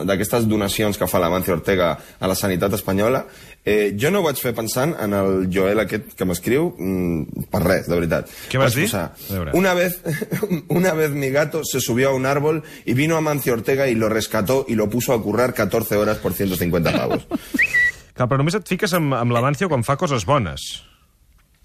d'aquestes 0.08 0.48
donacions 0.50 1.00
que 1.00 1.10
fa 1.10 1.22
la 1.22 1.32
Mancio 1.34 1.58
Ortega 1.58 1.96
a 1.98 2.30
la 2.30 2.38
sanitat 2.38 2.78
espanyola, 2.78 3.26
eh, 3.66 3.96
jo 4.00 4.12
no 4.14 4.22
ho 4.22 4.28
vaig 4.28 4.40
fer 4.42 4.54
pensant 4.58 4.96
en 5.02 5.16
el 5.18 5.48
Joel 5.54 5.84
aquest 5.84 6.14
que 6.18 6.28
m'escriu 6.30 6.72
mm, 6.78 7.50
per 7.52 7.64
res, 7.66 7.90
de 7.90 7.98
veritat. 7.98 8.32
Què 8.52 8.62
vas 8.62 8.76
Vaig 8.76 8.84
dir? 8.84 8.90
posar, 8.90 9.54
una 9.58 9.74
vez, 9.74 10.00
una 10.80 10.94
vez 10.94 11.12
mi 11.12 11.30
gato 11.34 11.64
se 11.66 11.82
subió 11.82 12.10
a 12.10 12.16
un 12.16 12.26
árbol 12.26 12.64
y 12.86 12.94
vino 12.94 13.18
Amancio 13.18 13.54
Ortega 13.54 13.88
y 13.88 13.96
lo 13.96 14.10
rescató 14.10 14.66
y 14.68 14.76
lo 14.76 14.90
puso 14.90 15.14
a 15.14 15.22
currar 15.22 15.54
14 15.54 15.98
horas 15.98 16.18
por 16.18 16.34
150 16.34 16.92
pavos. 16.92 17.28
Clar, 18.20 18.28
però 18.28 18.42
només 18.42 18.58
et 18.58 18.68
fiques 18.68 18.92
amb, 18.98 19.16
amb 19.16 19.32
l'Amancio 19.32 19.70
quan 19.72 19.86
fa 19.88 19.96
coses 19.96 20.26
bones. 20.28 20.66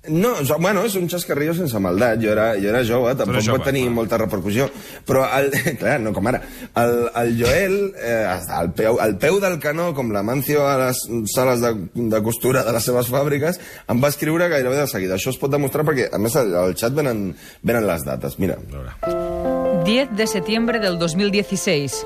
No, 0.07 0.35
o 0.37 0.45
sigui, 0.45 0.61
bueno, 0.61 0.85
és 0.85 0.95
un 1.01 1.09
xascarrillo 1.11 1.55
sense 1.57 1.81
maldat. 1.83 2.21
Jo 2.23 2.31
era, 2.31 2.45
jo 2.61 2.69
era 2.71 2.83
jove, 2.87 3.15
tampoc 3.19 3.41
jove, 3.41 3.59
va 3.59 3.67
tenir 3.67 3.83
clar. 3.87 3.95
molta 3.97 4.21
repercussió. 4.21 4.69
Però, 5.09 5.25
el, 5.35 5.49
clar, 5.81 5.97
no 6.05 6.13
com 6.15 6.29
ara. 6.31 6.45
El, 6.79 6.95
el 7.25 7.35
Joel, 7.41 7.77
eh, 7.99 8.23
al, 8.55 8.71
peu, 8.77 9.01
al 9.03 9.17
peu 9.19 9.41
del 9.43 9.59
canó, 9.65 9.91
com 9.97 10.13
l'Amancio 10.15 10.63
a 10.69 10.77
les 10.85 11.03
sales 11.35 11.65
de, 11.65 11.75
de 12.15 12.23
costura 12.23 12.63
de 12.63 12.75
les 12.77 12.87
seves 12.87 13.11
fàbriques, 13.11 13.59
em 13.91 14.05
va 14.05 14.15
escriure 14.15 14.51
gairebé 14.53 14.79
de 14.85 14.87
seguida. 14.95 15.19
Això 15.19 15.35
es 15.35 15.41
pot 15.43 15.51
demostrar 15.51 15.89
perquè, 15.89 16.07
a 16.13 16.23
més, 16.23 16.39
al, 16.39 16.77
xat 16.79 16.95
venen, 16.95 17.33
venen 17.67 17.89
les 17.91 18.07
dates. 18.07 18.39
Mira, 18.39 18.61
A 18.61 18.77
veure. 18.77 19.83
10 19.89 20.15
de 20.15 20.31
septiembre 20.31 20.79
del 20.79 21.01
2016. 21.03 22.05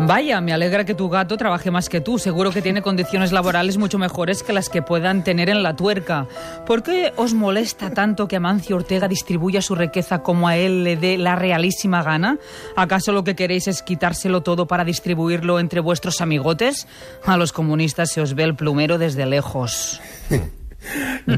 Vaya, 0.00 0.40
me 0.40 0.52
alegra 0.52 0.84
que 0.84 0.94
tu 0.94 1.08
gato 1.08 1.36
trabaje 1.36 1.70
más 1.70 1.88
que 1.88 2.00
tú. 2.00 2.18
Seguro 2.18 2.50
que 2.50 2.62
tiene 2.62 2.82
condiciones 2.82 3.30
laborales 3.30 3.76
mucho 3.76 3.98
mejores 3.98 4.42
que 4.42 4.52
las 4.52 4.68
que 4.68 4.82
puedan 4.82 5.22
tener 5.22 5.48
en 5.48 5.62
la 5.62 5.76
tuerca. 5.76 6.26
¿Por 6.66 6.82
qué 6.82 7.12
os 7.16 7.34
molesta 7.34 7.90
tanto 7.90 8.26
que 8.26 8.36
Amancio 8.36 8.76
Ortega 8.76 9.06
distribuya 9.06 9.62
su 9.62 9.74
riqueza 9.74 10.22
como 10.22 10.48
a 10.48 10.56
él 10.56 10.82
le 10.82 10.96
dé 10.96 11.18
la 11.18 11.36
realísima 11.36 12.02
gana? 12.02 12.38
¿Acaso 12.74 13.12
lo 13.12 13.22
que 13.22 13.36
queréis 13.36 13.68
es 13.68 13.82
quitárselo 13.82 14.42
todo 14.42 14.66
para 14.66 14.84
distribuirlo 14.84 15.60
entre 15.60 15.80
vuestros 15.80 16.20
amigotes? 16.20 16.88
A 17.24 17.36
los 17.36 17.52
comunistas 17.52 18.10
se 18.10 18.20
os 18.20 18.34
ve 18.34 18.44
el 18.44 18.56
plumero 18.56 18.98
desde 18.98 19.26
lejos. 19.26 20.00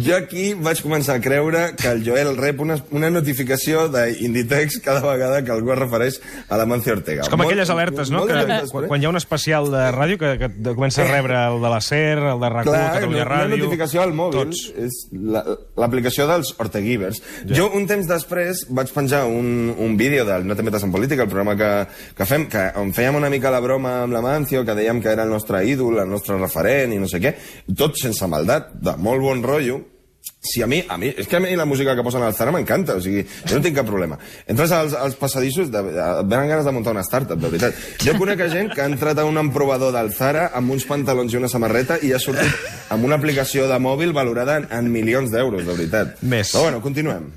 Jo 0.04 0.16
aquí 0.16 0.54
vaig 0.56 0.80
començar 0.84 1.18
a 1.18 1.22
creure 1.22 1.74
que 1.76 1.88
el 1.90 2.02
Joel 2.06 2.34
rep 2.38 2.60
una, 2.64 2.78
una 2.96 3.10
notificació 3.12 3.86
d'Inditex 3.92 4.78
cada 4.84 5.02
vegada 5.04 5.42
que 5.44 5.52
algú 5.52 5.72
es 5.74 5.78
refereix 5.78 6.18
a 6.48 6.56
l'Amancio 6.60 6.94
Ortega. 6.96 7.22
És 7.26 7.28
com 7.32 7.38
Molt- 7.42 7.50
aquelles 7.50 7.70
alertes, 7.70 8.10
no? 8.10 8.24
Que, 8.26 8.38
quan, 8.72 8.88
eh? 8.88 9.00
hi 9.02 9.04
ha 9.06 9.12
un 9.12 9.20
especial 9.20 9.70
de 9.72 9.84
ràdio 9.94 10.18
que, 10.20 10.32
que 10.38 10.74
comença 10.74 11.02
a 11.04 11.08
rebre 11.10 11.36
el 11.50 11.60
de 11.62 11.70
la 11.74 11.80
SER, 11.84 12.18
el 12.34 12.40
de 12.40 12.50
RAC1, 12.54 12.68
Clar, 12.70 12.82
Catalunya 12.98 13.22
una 13.24 13.30
Ràdio... 13.34 13.56
notificació 13.58 14.02
al 14.02 14.14
mòbil 14.16 14.38
Tots. 14.40 14.62
és 14.86 14.98
la- 15.12 15.44
l'aplicació 15.84 16.26
dels 16.30 16.54
Orteguivers. 16.58 17.20
Ja. 17.44 17.54
Jo, 17.60 17.68
un 17.76 17.86
temps 17.90 18.08
després, 18.08 18.64
vaig 18.70 18.92
penjar 18.94 19.24
un, 19.28 19.74
un 19.78 19.96
vídeo 20.00 20.24
del 20.24 20.46
No 20.46 20.56
te 20.56 20.62
metes 20.62 20.82
en 20.84 20.92
política, 20.92 21.22
el 21.24 21.28
programa 21.32 21.56
que, 21.56 21.70
que 22.16 22.26
fem, 22.28 22.46
que 22.50 22.64
on 22.80 22.92
fèiem 22.96 23.16
una 23.20 23.30
mica 23.32 23.50
la 23.52 23.60
broma 23.64 23.96
amb 24.04 24.12
l'Amancio, 24.16 24.64
que 24.64 24.74
dèiem 24.76 25.00
que 25.02 25.12
era 25.12 25.24
el 25.24 25.30
nostre 25.32 25.62
ídol, 25.68 25.98
el 26.02 26.08
nostre 26.10 26.36
referent 26.40 26.92
i 26.94 26.98
no 27.00 27.08
sé 27.10 27.20
què, 27.22 27.34
tot 27.76 27.96
sense 28.00 28.26
maldat, 28.30 28.72
de 28.80 28.96
molt 29.00 29.22
bon 29.24 29.33
rotllo, 29.42 29.80
si 30.44 30.62
a 30.62 30.66
mi, 30.66 30.84
a 30.88 30.96
mi, 30.96 31.08
és 31.08 31.26
que 31.26 31.36
a 31.36 31.40
mi 31.40 31.54
la 31.56 31.64
música 31.64 31.94
que 31.96 32.02
posen 32.04 32.22
al 32.22 32.34
Zara 32.36 32.52
m'encanta, 32.52 32.98
o 32.98 33.02
sigui, 33.02 33.24
jo 33.48 33.56
no 33.56 33.64
tinc 33.64 33.78
cap 33.78 33.86
problema. 33.88 34.18
Entres 34.48 34.72
als, 34.76 34.92
als 34.96 35.16
passadissos, 35.20 35.70
de, 35.72 35.82
de, 35.88 36.00
et 36.20 36.28
venen 36.28 36.50
ganes 36.52 36.68
de 36.68 36.72
muntar 36.72 36.92
una 36.92 37.04
startup, 37.04 37.40
de 37.40 37.48
veritat. 37.48 37.80
Jo 38.04 38.16
conec 38.20 38.44
a 38.44 38.50
gent 38.52 38.72
que 38.74 38.84
ha 38.84 38.88
entrat 38.90 39.20
a 39.20 39.24
un 39.28 39.40
emprovador 39.40 39.94
del 39.96 40.12
Zara 40.12 40.50
amb 40.54 40.76
uns 40.76 40.84
pantalons 40.88 41.32
i 41.32 41.40
una 41.40 41.48
samarreta 41.48 41.96
i 42.04 42.12
ha 42.12 42.20
sortit 42.20 42.92
amb 42.92 43.08
una 43.08 43.16
aplicació 43.20 43.68
de 43.70 43.80
mòbil 43.80 44.12
valorada 44.16 44.60
en, 44.60 44.68
en 44.70 44.92
milions 44.92 45.32
d'euros, 45.32 45.64
de 45.64 45.72
veritat. 45.72 46.20
Més. 46.22 46.52
Però 46.52 46.68
bueno, 46.68 46.84
continuem. 46.84 47.32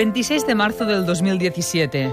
26 0.00 0.46
de 0.46 0.54
marzo 0.54 0.86
del 0.86 1.04
2017. 1.04 2.08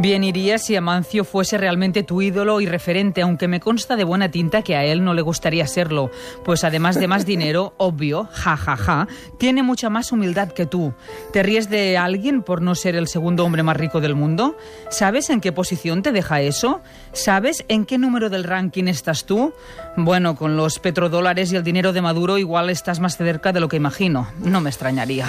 Bien 0.00 0.22
iría 0.22 0.58
si 0.58 0.76
Amancio 0.76 1.24
fuese 1.24 1.58
realmente 1.58 2.04
tu 2.04 2.22
ídolo 2.22 2.60
y 2.60 2.66
referente, 2.66 3.20
aunque 3.22 3.48
me 3.48 3.58
consta 3.58 3.96
de 3.96 4.04
buena 4.04 4.30
tinta 4.30 4.62
que 4.62 4.76
a 4.76 4.84
él 4.84 5.02
no 5.02 5.12
le 5.12 5.22
gustaría 5.22 5.66
serlo, 5.66 6.12
pues 6.44 6.62
además 6.62 7.00
de 7.00 7.08
más 7.08 7.26
dinero, 7.26 7.74
obvio, 7.78 8.28
ja, 8.32 8.56
ja, 8.56 8.76
ja, 8.76 9.08
tiene 9.38 9.64
mucha 9.64 9.90
más 9.90 10.12
humildad 10.12 10.52
que 10.52 10.66
tú. 10.66 10.94
¿Te 11.32 11.42
ríes 11.42 11.68
de 11.68 11.98
alguien 11.98 12.44
por 12.44 12.62
no 12.62 12.76
ser 12.76 12.94
el 12.94 13.08
segundo 13.08 13.44
hombre 13.44 13.64
más 13.64 13.76
rico 13.76 14.00
del 14.00 14.14
mundo? 14.14 14.56
¿Sabes 14.88 15.30
en 15.30 15.40
qué 15.40 15.50
posición 15.50 16.00
te 16.02 16.12
deja 16.12 16.42
eso? 16.42 16.80
¿Sabes 17.12 17.64
en 17.66 17.84
qué 17.84 17.98
número 17.98 18.30
del 18.30 18.44
ranking 18.44 18.84
estás 18.84 19.24
tú? 19.24 19.52
Bueno, 19.96 20.36
con 20.36 20.56
los 20.56 20.78
petrodólares 20.78 21.52
y 21.52 21.56
el 21.56 21.64
dinero 21.64 21.92
de 21.92 22.02
Maduro 22.02 22.38
igual 22.38 22.70
estás 22.70 23.00
más 23.00 23.16
cerca 23.16 23.52
de 23.52 23.58
lo 23.58 23.66
que 23.66 23.78
imagino. 23.78 24.28
No 24.38 24.60
me 24.60 24.70
extrañaría. 24.70 25.26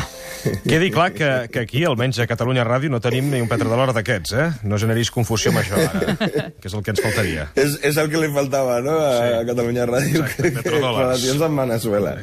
Quedi 0.64 0.92
clar 0.92 1.14
que, 1.14 1.50
que 1.52 1.60
aquí, 1.60 1.84
almenys 1.86 2.20
a 2.20 2.28
Catalunya 2.28 2.64
Ràdio, 2.64 2.92
no 2.94 3.02
tenim 3.02 3.32
ni 3.34 3.42
un 3.42 3.50
petrodòlar 3.50 3.90
d'aquests, 3.98 4.34
eh? 4.38 4.59
No 4.64 4.78
generis 4.82 5.12
confusió 5.12 5.52
amb 5.54 5.62
això, 5.62 5.78
ara, 5.90 6.16
que 6.60 6.68
és 6.68 6.74
el 6.76 6.84
que 6.84 6.92
ens 6.96 7.02
faltaria. 7.04 7.48
És, 7.56 7.78
és 7.86 7.98
el 8.02 8.10
que 8.12 8.22
li 8.22 8.32
faltava, 8.36 8.80
no?, 8.86 8.98
a, 9.00 9.12
Sí. 9.20 9.34
a 9.40 9.46
Catalunya 9.48 9.86
Ràdio, 9.90 10.24
Exacte, 10.24 10.52
que, 10.52 10.62
que 10.66 10.74
relacions 10.80 11.42
amb 11.46 11.60
Venezuela. 11.64 12.16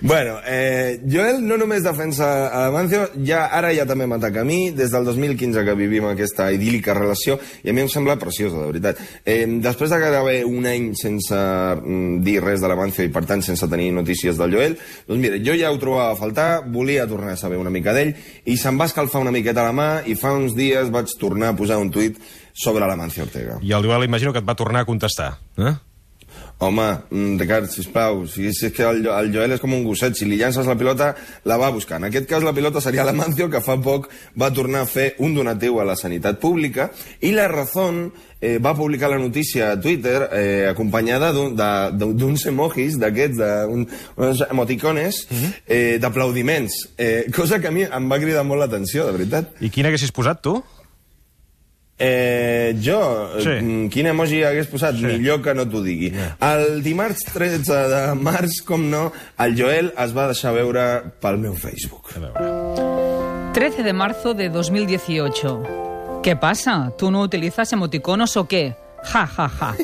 Bueno, 0.00 0.36
eh, 0.46 1.00
Joel 1.08 1.40
no 1.46 1.56
només 1.58 1.82
defensa 1.84 2.26
a 2.48 2.66
Amancio, 2.68 3.06
ja, 3.26 3.46
ara 3.54 3.70
ja 3.74 3.86
també 3.88 4.06
m'ataca 4.08 4.42
a 4.42 4.46
mi, 4.46 4.70
des 4.76 4.90
del 4.92 5.04
2015 5.08 5.64
que 5.66 5.74
vivim 5.78 6.04
aquesta 6.10 6.48
idíl·lica 6.54 6.94
relació, 6.96 7.38
i 7.64 7.70
a 7.70 7.74
mi 7.76 7.84
em 7.84 7.90
sembla 7.92 8.16
preciosa, 8.20 8.60
de 8.60 8.70
veritat. 8.72 9.00
Eh, 9.24 9.44
després 9.64 9.90
de 9.92 10.00
gairebé 10.02 10.36
un 10.46 10.66
any 10.68 10.90
sense 10.98 11.34
mm, 11.36 12.20
dir 12.26 12.38
res 12.44 12.60
de 12.62 12.70
l'Amancio 12.70 13.06
i, 13.06 13.10
per 13.14 13.24
tant, 13.28 13.42
sense 13.46 13.68
tenir 13.70 13.90
notícies 13.96 14.38
del 14.38 14.54
Joel, 14.54 14.76
doncs 15.08 15.22
mira, 15.22 15.40
jo 15.42 15.56
ja 15.58 15.72
ho 15.72 15.78
trobava 15.82 16.12
a 16.14 16.18
faltar, 16.18 16.48
volia 16.72 17.06
tornar 17.10 17.34
a 17.34 17.40
saber 17.40 17.58
una 17.60 17.72
mica 17.74 17.94
d'ell, 17.96 18.14
i 18.46 18.56
se'm 18.60 18.78
va 18.80 18.86
escalfar 18.90 19.22
una 19.24 19.34
miqueta 19.34 19.64
la 19.66 19.74
mà, 19.76 19.88
i 20.06 20.14
fa 20.18 20.34
uns 20.36 20.54
dies 20.56 20.90
vaig 20.94 21.10
tornar 21.20 21.50
a 21.52 21.56
posar 21.58 21.65
un 21.74 21.90
tuit 21.90 22.14
sobre 22.54 22.86
l'Amancio 22.86 23.24
Ortega. 23.26 23.58
I 23.62 23.72
el 23.72 23.82
Joel 23.84 24.04
imagino 24.06 24.32
que 24.32 24.38
et 24.38 24.48
va 24.48 24.54
tornar 24.54 24.82
a 24.82 24.84
contestar. 24.86 25.38
Eh? 25.58 25.74
Home, 26.58 26.84
mm, 27.10 27.36
Ricard, 27.38 27.66
sisplau, 27.68 28.22
si 28.26 28.46
és 28.48 28.72
que 28.72 28.82
el, 28.88 29.02
el 29.06 29.26
Joel 29.32 29.52
és 29.52 29.60
com 29.60 29.74
un 29.76 29.82
gosset, 29.84 30.14
si 30.16 30.24
li 30.24 30.38
llances 30.40 30.64
la 30.64 30.74
pilota, 30.76 31.10
la 31.44 31.58
va 31.60 31.68
buscar. 31.70 31.98
En 32.00 32.06
aquest 32.08 32.24
cas, 32.30 32.42
la 32.42 32.54
pilota 32.56 32.80
seria 32.80 33.04
l'Amancio, 33.04 33.50
que 33.52 33.60
fa 33.60 33.76
poc 33.76 34.06
va 34.40 34.48
tornar 34.56 34.86
a 34.86 34.88
fer 34.88 35.10
un 35.20 35.34
donatiu 35.36 35.76
a 35.80 35.84
la 35.84 35.96
sanitat 36.00 36.38
pública, 36.40 36.88
i 37.20 37.34
la 37.36 37.44
Razón 37.52 38.06
eh, 38.40 38.56
va 38.56 38.72
publicar 38.74 39.10
la 39.12 39.18
notícia 39.20 39.72
a 39.74 39.80
Twitter 39.80 40.30
eh, 40.32 40.66
acompanyada 40.70 41.28
d'uns 41.36 42.46
emojis 42.48 42.96
d'aquests, 43.00 43.36
d'un- 43.36 43.84
uns 44.16 44.40
emoticones, 44.48 45.26
eh, 45.68 45.98
d'aplaudiments, 46.00 46.72
eh, 46.96 47.26
cosa 47.36 47.60
que 47.60 47.68
a 47.68 47.70
mi 47.74 47.84
em 47.84 48.08
va 48.10 48.18
cridar 48.18 48.44
molt 48.48 48.64
l'atenció, 48.64 49.04
de 49.04 49.12
veritat. 49.12 49.52
I 49.60 49.68
quin 49.68 49.86
haguessis 49.92 50.10
posat, 50.12 50.40
tu? 50.40 50.56
Eh, 51.98 52.76
jo, 52.84 53.30
Sí. 53.40 53.44
sí. 53.58 53.88
quin 53.90 54.06
emoji 54.06 54.42
hagués 54.44 54.66
posat? 54.68 54.96
Sí. 54.96 55.04
Millor 55.06 55.40
que 55.42 55.54
no 55.54 55.64
t'ho 55.68 55.80
digui. 55.82 56.12
El 56.40 56.82
dimarts 56.84 57.24
13 57.32 57.72
de 57.88 58.02
març, 58.20 58.60
com 58.66 58.84
no, 58.90 59.12
el 59.38 59.56
Joel 59.56 59.92
es 59.96 60.12
va 60.16 60.26
deixar 60.28 60.52
veure 60.52 60.84
pel 61.20 61.38
meu 61.38 61.54
Facebook. 61.54 62.10
A 62.16 62.20
veure. 62.20 63.52
13 63.54 63.82
de 63.82 63.92
marzo 63.94 64.34
de 64.34 64.50
2018. 64.50 66.20
¿Qué 66.22 66.36
pasa? 66.36 66.92
¿Tú 66.98 67.10
no 67.10 67.22
utilizas 67.22 67.72
emoticonos 67.72 68.36
o 68.36 68.46
qué? 68.46 68.76
Ja, 69.04 69.26
ja, 69.26 69.48
ja. 69.48 69.74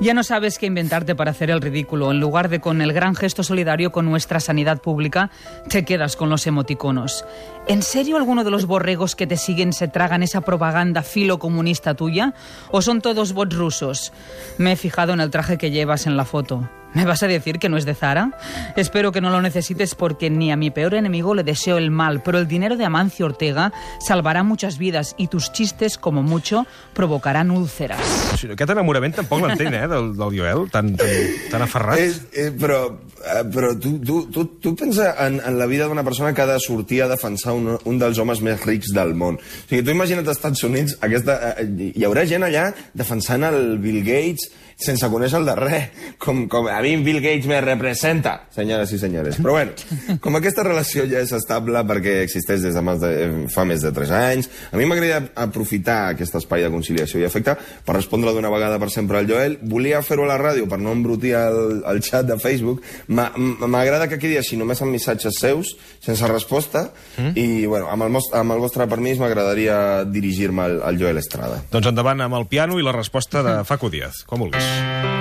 Ya 0.00 0.14
no 0.14 0.22
sabes 0.22 0.58
qué 0.58 0.64
inventarte 0.64 1.14
para 1.14 1.32
hacer 1.32 1.50
el 1.50 1.60
ridículo. 1.60 2.10
En 2.10 2.20
lugar 2.20 2.48
de 2.48 2.58
con 2.58 2.80
el 2.80 2.94
gran 2.94 3.14
gesto 3.14 3.42
solidario 3.42 3.92
con 3.92 4.06
nuestra 4.06 4.40
sanidad 4.40 4.80
pública, 4.80 5.30
te 5.68 5.84
quedas 5.84 6.16
con 6.16 6.30
los 6.30 6.46
emoticonos. 6.46 7.26
¿En 7.68 7.82
serio 7.82 8.16
alguno 8.16 8.42
de 8.42 8.50
los 8.50 8.64
borregos 8.64 9.14
que 9.14 9.26
te 9.26 9.36
siguen 9.36 9.74
se 9.74 9.88
tragan 9.88 10.22
esa 10.22 10.40
propaganda 10.40 11.02
filocomunista 11.02 11.92
tuya? 11.92 12.32
¿O 12.70 12.80
son 12.80 13.02
todos 13.02 13.34
bots 13.34 13.54
rusos? 13.54 14.14
Me 14.56 14.72
he 14.72 14.76
fijado 14.76 15.12
en 15.12 15.20
el 15.20 15.30
traje 15.30 15.58
que 15.58 15.70
llevas 15.70 16.06
en 16.06 16.16
la 16.16 16.24
foto. 16.24 16.66
¿Me 16.92 17.04
vas 17.04 17.22
a 17.22 17.28
decir 17.28 17.58
que 17.58 17.68
no 17.68 17.76
es 17.76 17.84
de 17.84 17.94
Zara? 17.94 18.32
Espero 18.76 19.12
que 19.12 19.20
no 19.20 19.30
lo 19.30 19.40
necesites 19.40 19.94
porque 19.94 20.28
ni 20.28 20.50
a 20.50 20.56
mi 20.56 20.70
peor 20.70 20.94
enemigo 20.94 21.34
le 21.34 21.44
deseo 21.44 21.78
el 21.78 21.90
mal, 21.90 22.22
pero 22.22 22.38
el 22.38 22.48
dinero 22.48 22.76
de 22.76 22.84
Amancio 22.84 23.26
Ortega 23.26 23.72
salvará 24.00 24.42
muchas 24.42 24.76
vidas 24.76 25.14
y 25.16 25.28
tus 25.28 25.52
chistes, 25.52 25.98
como 25.98 26.22
mucho, 26.22 26.66
provocarán 26.92 27.50
úlceras. 27.52 28.00
O 28.34 28.36
sigui, 28.36 28.56
aquest 28.56 28.74
enamorament 28.74 29.14
tampoc 29.14 29.44
l'entenc, 29.44 29.74
eh, 29.76 29.86
del, 29.90 30.10
del 30.18 30.34
Joel, 30.34 30.66
tan, 30.72 30.96
tan, 30.98 31.30
tan 31.52 31.64
aferrat. 31.66 32.00
És, 32.02 32.20
eh, 32.34 32.50
però 32.50 32.82
eh, 32.90 33.44
però 33.52 33.70
tu, 33.78 33.98
tu, 34.02 34.24
tu, 34.32 34.44
tu 34.58 34.74
pensa 34.74 35.12
en, 35.26 35.38
en 35.46 35.58
la 35.58 35.66
vida 35.70 35.86
d'una 35.86 36.04
persona 36.06 36.32
que 36.34 36.42
ha 36.42 36.48
de 36.50 36.58
sortir 36.58 37.02
a 37.04 37.08
defensar 37.10 37.54
un, 37.54 37.76
un 37.84 38.00
dels 38.02 38.18
homes 38.18 38.42
més 38.42 38.64
rics 38.66 38.90
del 38.96 39.14
món. 39.14 39.38
O 39.38 39.68
sigui, 39.68 39.84
tu 39.86 39.94
imagina't 39.94 40.26
als 40.26 40.38
Estats 40.38 40.64
Units, 40.66 40.98
aquesta, 41.06 41.54
eh, 41.54 41.68
hi 41.94 42.06
haurà 42.08 42.26
gent 42.26 42.46
allà 42.46 42.70
defensant 42.98 43.46
el 43.46 43.78
Bill 43.78 44.02
Gates 44.06 44.50
sense 44.80 45.08
conèixer 45.12 45.38
el 45.40 45.46
de 45.48 45.54
res, 45.58 45.88
com, 46.18 46.46
com 46.50 46.68
a 46.72 46.78
mi 46.84 46.94
Bill 47.04 47.20
Gates 47.22 47.46
me 47.50 47.60
representa, 47.60 48.46
senyores 48.54 48.92
i 48.96 48.98
senyores. 48.98 49.36
Però 49.40 49.54
bueno, 49.58 50.16
com 50.24 50.36
aquesta 50.38 50.64
relació 50.66 51.04
ja 51.10 51.20
és 51.24 51.32
estable 51.36 51.82
perquè 51.88 52.20
existeix 52.24 52.62
des 52.64 52.74
de, 52.76 52.82
més 52.84 53.00
de 53.02 53.12
fa 53.52 53.64
més 53.68 53.84
de 53.84 53.92
3 53.96 54.12
anys, 54.16 54.50
a 54.72 54.78
mi 54.80 54.86
m'agradaria 54.88 55.30
aprofitar 55.44 55.98
aquest 56.14 56.34
espai 56.40 56.64
de 56.64 56.70
conciliació 56.72 57.20
i 57.20 57.26
afecte 57.28 57.54
per 57.86 57.94
respondre 57.96 58.32
d'una 58.36 58.50
vegada 58.52 58.78
per 58.82 58.90
sempre 58.92 59.18
al 59.20 59.28
Joel. 59.28 59.58
Volia 59.62 60.00
fer-ho 60.06 60.24
a 60.24 60.30
la 60.32 60.38
ràdio 60.40 60.68
per 60.70 60.78
no 60.80 60.92
embrutir 60.96 61.34
el, 61.38 61.82
el 61.86 62.02
xat 62.04 62.26
de 62.30 62.38
Facebook. 62.40 62.82
M'a- 63.08 63.30
M'agrada 63.36 64.08
que 64.08 64.18
quedi 64.20 64.38
així, 64.40 64.56
només 64.60 64.80
amb 64.82 64.92
missatges 64.94 65.38
seus, 65.40 65.74
sense 66.02 66.26
resposta, 66.30 66.86
mm. 67.18 67.32
i 67.38 67.66
bueno, 67.66 67.88
amb 67.92 68.08
el, 68.08 68.18
amb 68.40 68.54
el 68.56 68.62
vostre 68.62 68.86
permís 68.90 69.20
m'agradaria 69.20 70.04
dirigir-me 70.08 70.64
al, 70.66 70.78
al 70.86 71.00
Joel 71.00 71.18
Estrada. 71.20 71.60
Doncs 71.72 71.90
endavant 71.92 72.20
amb 72.24 72.38
el 72.40 72.46
piano 72.50 72.78
i 72.80 72.86
la 72.86 72.94
resposta 72.96 73.42
de 73.46 73.58
Facu 73.68 73.90
Díaz, 73.92 74.22
com 74.26 74.46
vulguis. 74.46 74.69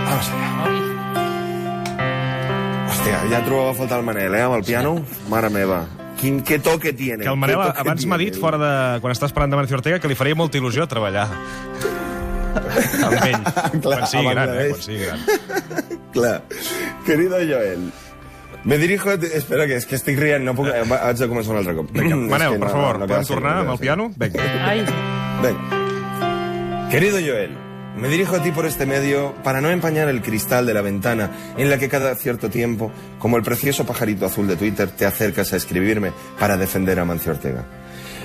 Vamos 0.09 0.29
allà. 0.33 0.47
Hòstia, 2.89 3.19
ja 3.31 3.39
trobava 3.45 3.71
a 3.71 3.77
faltar 3.77 3.99
el 4.01 4.05
Manel, 4.07 4.33
eh, 4.35 4.41
amb 4.43 4.55
el 4.59 4.63
piano. 4.67 4.95
Mare 5.31 5.49
meva, 5.53 5.83
quin, 6.19 6.41
que 6.43 6.59
toque 6.59 6.93
tiene. 6.93 7.23
Que 7.23 7.29
el 7.31 7.37
Manel 7.39 7.59
que 7.61 7.79
abans 7.85 8.05
m'ha 8.09 8.17
dit, 8.21 8.35
fora 8.39 8.57
de... 8.59 8.73
quan 9.03 9.13
estàs 9.15 9.31
parlant 9.35 9.53
de 9.55 9.61
Mancio 9.61 9.77
Ortega, 9.79 9.99
que 10.03 10.09
li 10.11 10.17
faria 10.19 10.35
molta 10.35 10.57
il·lusió 10.59 10.87
treballar 10.89 11.27
amb 13.05 13.23
ell. 13.23 13.39
Clar, 13.45 13.81
quan 13.85 14.05
sigui 14.09 14.33
gran, 14.33 14.49
eh? 14.57 14.69
Quan 14.73 14.83
sigui 14.83 15.05
gran. 15.05 15.19
Clar. 16.15 16.37
Querido 17.05 17.37
Joel, 17.45 17.89
me 18.65 18.77
dirijo... 18.81 19.13
Espera, 19.13 19.65
que 19.69 19.77
és 19.79 19.85
que 19.87 19.95
estic 19.95 20.17
rient, 20.19 20.43
no 20.43 20.55
puc... 20.57 20.67
Haig 20.73 21.17
de 21.21 21.29
començar 21.31 21.53
un 21.55 21.61
altre 21.61 21.77
cop. 21.77 21.93
Vinga, 21.95 22.17
És 22.25 22.31
Manel, 22.33 22.57
que 22.57 22.59
per 22.65 22.67
no- 22.67 22.73
favor, 22.75 22.99
no 22.99 23.07
queda 23.07 23.21
podem 23.21 23.29
tornar 23.35 23.53
no 23.55 23.61
amb 23.67 23.73
el 23.77 23.81
piano? 23.85 24.09
Vinga. 24.17 24.51
Ay, 24.67 24.83
Venga. 25.45 25.77
Querido 26.89 27.19
Joel, 27.21 27.53
me 27.97 28.07
dirijo 28.07 28.35
a 28.35 28.43
ti 28.43 28.51
por 28.51 28.65
este 28.65 28.85
medio 28.85 29.33
para 29.43 29.61
no 29.61 29.69
empañar 29.69 30.07
el 30.09 30.21
cristal 30.21 30.65
de 30.65 30.73
la 30.73 30.81
ventana 30.81 31.31
en 31.57 31.69
la 31.69 31.77
que 31.77 31.89
cada 31.89 32.15
cierto 32.15 32.49
tiempo, 32.49 32.91
como 33.19 33.37
el 33.37 33.43
precioso 33.43 33.85
pajarito 33.85 34.25
azul 34.25 34.47
de 34.47 34.55
Twitter, 34.55 34.89
te 34.89 35.05
acercas 35.05 35.53
a 35.53 35.57
escribirme 35.57 36.11
para 36.39 36.57
defender 36.57 36.99
a 36.99 37.05
Mancio 37.05 37.31
Ortega. 37.31 37.65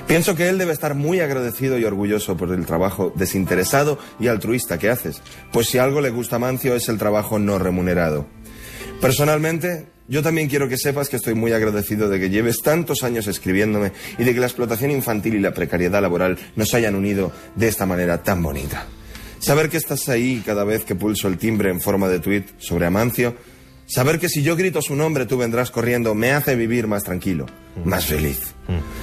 Pienso 0.07 0.37
que 0.37 0.49
él 0.49 0.59
debe 0.59 0.73
estar 0.73 0.95
muy 0.95 1.21
agradecido 1.21 1.79
y 1.79 1.85
orgulloso 1.85 2.37
por 2.37 2.53
el 2.53 2.67
trabajo 2.67 3.13
desinteresado 3.17 3.99
y 4.21 4.29
altruista 4.29 4.79
que 4.79 4.91
haces, 4.91 5.23
pues 5.51 5.69
si 5.69 5.79
algo 5.79 6.01
le 6.01 6.11
gusta 6.11 6.37
a 6.37 6.41
Mancio 6.41 6.75
es 6.75 6.89
el 6.89 6.99
trabajo 6.99 7.39
no 7.39 7.59
remunerado. 7.59 8.27
Personalmente, 9.01 9.87
yo 10.07 10.23
también 10.23 10.49
quiero 10.49 10.69
que 10.69 10.77
sepas 10.77 11.09
que 11.09 11.17
estoy 11.17 11.35
muy 11.35 11.53
agradecido 11.53 12.11
de 12.11 12.21
que 12.21 12.29
lleves 12.29 12.61
tantos 12.61 13.03
años 13.03 13.27
escribiéndome 13.27 13.93
y 14.19 14.25
de 14.25 14.35
que 14.35 14.41
la 14.41 14.47
explotación 14.47 14.91
infantil 14.91 15.35
y 15.35 15.41
la 15.41 15.55
precariedad 15.55 16.03
laboral 16.03 16.39
nos 16.55 16.75
hayan 16.75 16.95
unido 16.95 17.33
de 17.57 17.69
esta 17.69 17.87
manera 17.87 18.23
tan 18.23 18.43
bonita. 18.43 18.87
Saber 19.45 19.69
que 19.69 19.77
estás 19.77 20.09
ahí 20.09 20.43
cada 20.43 20.65
vez 20.65 20.87
que 20.87 20.95
pulso 20.95 21.29
el 21.29 21.37
timbre 21.37 21.69
en 21.69 21.79
forma 21.79 22.09
de 22.09 22.19
tuit 22.19 22.49
sobre 22.57 22.87
Amancio, 22.87 23.37
saber 23.85 24.19
que 24.19 24.31
si 24.31 24.43
yo 24.43 24.57
grito 24.57 24.81
su 24.81 24.97
nombre 24.97 25.27
tú 25.27 25.37
vendrás 25.37 25.71
corriendo, 25.71 26.15
me 26.15 26.33
hace 26.33 26.57
vivir 26.57 26.87
más 26.87 27.05
tranquilo, 27.05 27.45
más 27.85 28.07
feliz. 28.07 28.55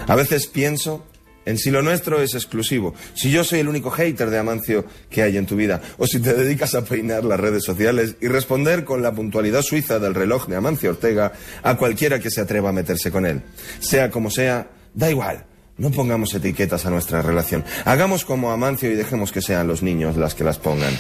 A 0.08 0.16
veces 0.16 0.48
pienso 0.48 1.06
en 1.46 1.60
si 1.60 1.70
lo 1.70 1.84
nuestro 1.84 2.24
es 2.24 2.34
exclusivo, 2.34 2.96
si 3.14 3.30
yo 3.30 3.44
soy 3.44 3.60
el 3.60 3.68
único 3.68 3.92
hater 3.92 4.32
de 4.32 4.40
Amancio 4.40 4.84
que 5.12 5.22
hay 5.22 5.38
en 5.38 5.46
tu 5.46 5.56
vida, 5.56 5.80
o 6.00 6.08
si 6.08 6.20
te 6.20 6.34
dedicas 6.34 6.74
a 6.74 6.86
peinar 6.86 7.24
las 7.24 7.40
redes 7.40 7.64
sociales 7.64 8.16
y 8.20 8.28
responder 8.28 8.84
con 8.84 9.04
la 9.04 9.14
puntualidad 9.14 9.62
suiza 9.62 10.00
del 10.00 10.16
reloj 10.16 10.48
de 10.48 10.56
Amancio 10.56 10.90
Ortega 10.90 11.34
a 11.62 11.78
cualquiera 11.78 12.20
que 12.20 12.32
se 12.32 12.42
atreva 12.42 12.70
a 12.70 12.74
meterse 12.74 13.12
con 13.12 13.28
él. 13.28 13.44
Sea 13.80 14.10
como 14.10 14.32
sea, 14.32 14.72
da 14.96 15.12
igual. 15.12 15.46
No 15.78 15.90
pongamos 15.92 16.34
etiquetas 16.34 16.86
a 16.86 16.90
nuestra 16.90 17.22
relación. 17.22 17.64
Hagamos 17.86 18.26
como 18.26 18.52
Amancio 18.52 18.92
y 18.92 18.96
dejemos 18.96 19.32
que 19.32 19.42
sean 19.42 19.68
los 19.68 19.82
niños 19.82 20.18
las 20.18 20.36
que 20.36 20.44
las 20.44 20.60
pongan. 20.60 20.94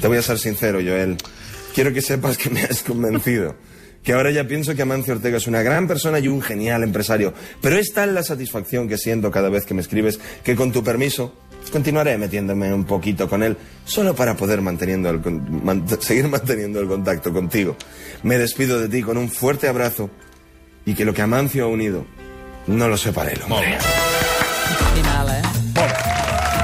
Te 0.00 0.08
voy 0.08 0.18
a 0.18 0.22
ser 0.22 0.38
sincero, 0.38 0.80
Joel. 0.82 1.16
Quiero 1.74 1.92
que 1.92 2.02
sepas 2.02 2.38
que 2.38 2.50
me 2.50 2.62
has 2.62 2.82
convencido. 2.82 3.56
Que 4.02 4.12
ahora 4.12 4.30
ya 4.30 4.46
pienso 4.46 4.74
que 4.74 4.82
Amancio 4.82 5.14
Ortega 5.14 5.38
es 5.38 5.46
una 5.46 5.62
gran 5.62 5.88
persona 5.88 6.18
y 6.18 6.28
un 6.28 6.42
genial 6.42 6.82
empresario. 6.82 7.32
Pero 7.60 7.76
es 7.76 7.92
tal 7.92 8.14
la 8.14 8.22
satisfacción 8.22 8.86
que 8.86 8.98
siento 8.98 9.30
cada 9.30 9.48
vez 9.48 9.64
que 9.64 9.74
me 9.74 9.80
escribes 9.80 10.20
que 10.44 10.54
con 10.54 10.72
tu 10.72 10.84
permiso 10.84 11.34
continuaré 11.72 12.18
metiéndome 12.18 12.72
un 12.72 12.84
poquito 12.84 13.28
con 13.28 13.42
él 13.42 13.56
solo 13.86 14.14
para 14.14 14.36
poder 14.36 14.60
manteniendo 14.60 15.08
el 15.08 15.22
seguir 16.00 16.28
manteniendo 16.28 16.80
el 16.80 16.86
contacto 16.86 17.32
contigo. 17.32 17.76
Me 18.22 18.38
despido 18.38 18.78
de 18.78 18.88
ti 18.88 19.02
con 19.02 19.16
un 19.16 19.30
fuerte 19.30 19.68
abrazo 19.68 20.10
y 20.84 20.94
que 20.94 21.06
lo 21.06 21.14
que 21.14 21.22
Amancio 21.22 21.64
ha 21.64 21.68
unido 21.68 22.06
no 22.66 22.88
lo 22.88 22.96
separe 22.96 23.32
el 23.34 23.42
hombre. 23.42 23.56
Molt 23.56 23.66
bé. 23.66 24.94
final, 24.94 25.28
eh? 25.30 25.42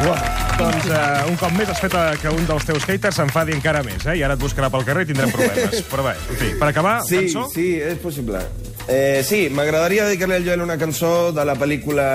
Molt 0.04 0.20
bé. 0.20 0.36
Doncs 0.60 0.86
uh, 0.92 1.28
un 1.30 1.36
cop 1.40 1.52
més 1.56 1.70
has 1.72 1.78
fet 1.80 1.94
eh, 1.96 2.16
que 2.20 2.28
un 2.36 2.44
dels 2.44 2.66
teus 2.68 2.84
haters 2.84 3.16
s'enfadi 3.16 3.54
encara 3.56 3.80
més, 3.82 4.02
eh? 4.04 4.18
I 4.20 4.24
ara 4.26 4.34
et 4.36 4.42
buscarà 4.42 4.68
pel 4.72 4.82
carrer 4.84 5.06
i 5.06 5.08
tindrem 5.08 5.30
problemes. 5.32 5.78
Però 5.92 6.04
bé, 6.04 6.12
en 6.28 6.36
fi, 6.36 6.50
per 6.60 6.68
acabar, 6.68 6.98
Sí, 7.08 7.16
cançó? 7.22 7.46
sí, 7.54 7.64
és 7.80 7.96
possible. 8.02 8.42
Eh, 8.90 9.22
sí, 9.24 9.46
m'agradaria 9.54 10.04
dedicar-li 10.08 10.34
al 10.36 10.44
Joel 10.44 10.64
una 10.66 10.76
cançó 10.80 11.30
de 11.32 11.44
la 11.48 11.54
pel·lícula 11.56 12.06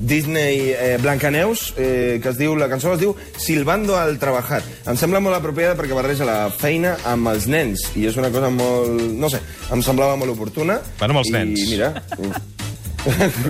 Disney 0.00 0.72
eh, 0.74 0.98
Blancaneus, 1.00 1.72
eh, 1.78 2.18
que 2.22 2.28
es 2.34 2.36
diu, 2.40 2.56
la 2.60 2.68
cançó 2.68 2.92
es 2.96 3.00
diu 3.00 3.14
Silbando 3.40 3.96
al 3.96 4.18
trabajar. 4.20 4.60
Em 4.84 4.98
sembla 5.00 5.20
molt 5.24 5.38
apropiada 5.38 5.76
perquè 5.78 5.96
barreja 5.96 6.26
la 6.28 6.50
feina 6.52 6.96
amb 7.08 7.32
els 7.32 7.46
nens, 7.48 7.86
i 7.96 8.04
és 8.10 8.20
una 8.20 8.28
cosa 8.34 8.50
molt... 8.52 9.00
no 9.16 9.30
sé, 9.32 9.40
em 9.72 9.80
semblava 9.84 10.16
molt 10.20 10.34
oportuna. 10.36 10.80
Bueno, 10.98 11.14
amb 11.16 11.24
els 11.24 11.32
I, 11.32 11.38
nens. 11.38 11.64
mira... 11.72 11.94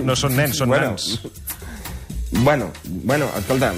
No 0.03 0.15
són 0.15 0.35
nens, 0.35 0.57
són 0.57 0.69
Bueno. 0.69 0.91
nans. 0.95 1.19
Bueno, 2.43 2.71
bueno, 3.05 3.29
escolta, 3.37 3.69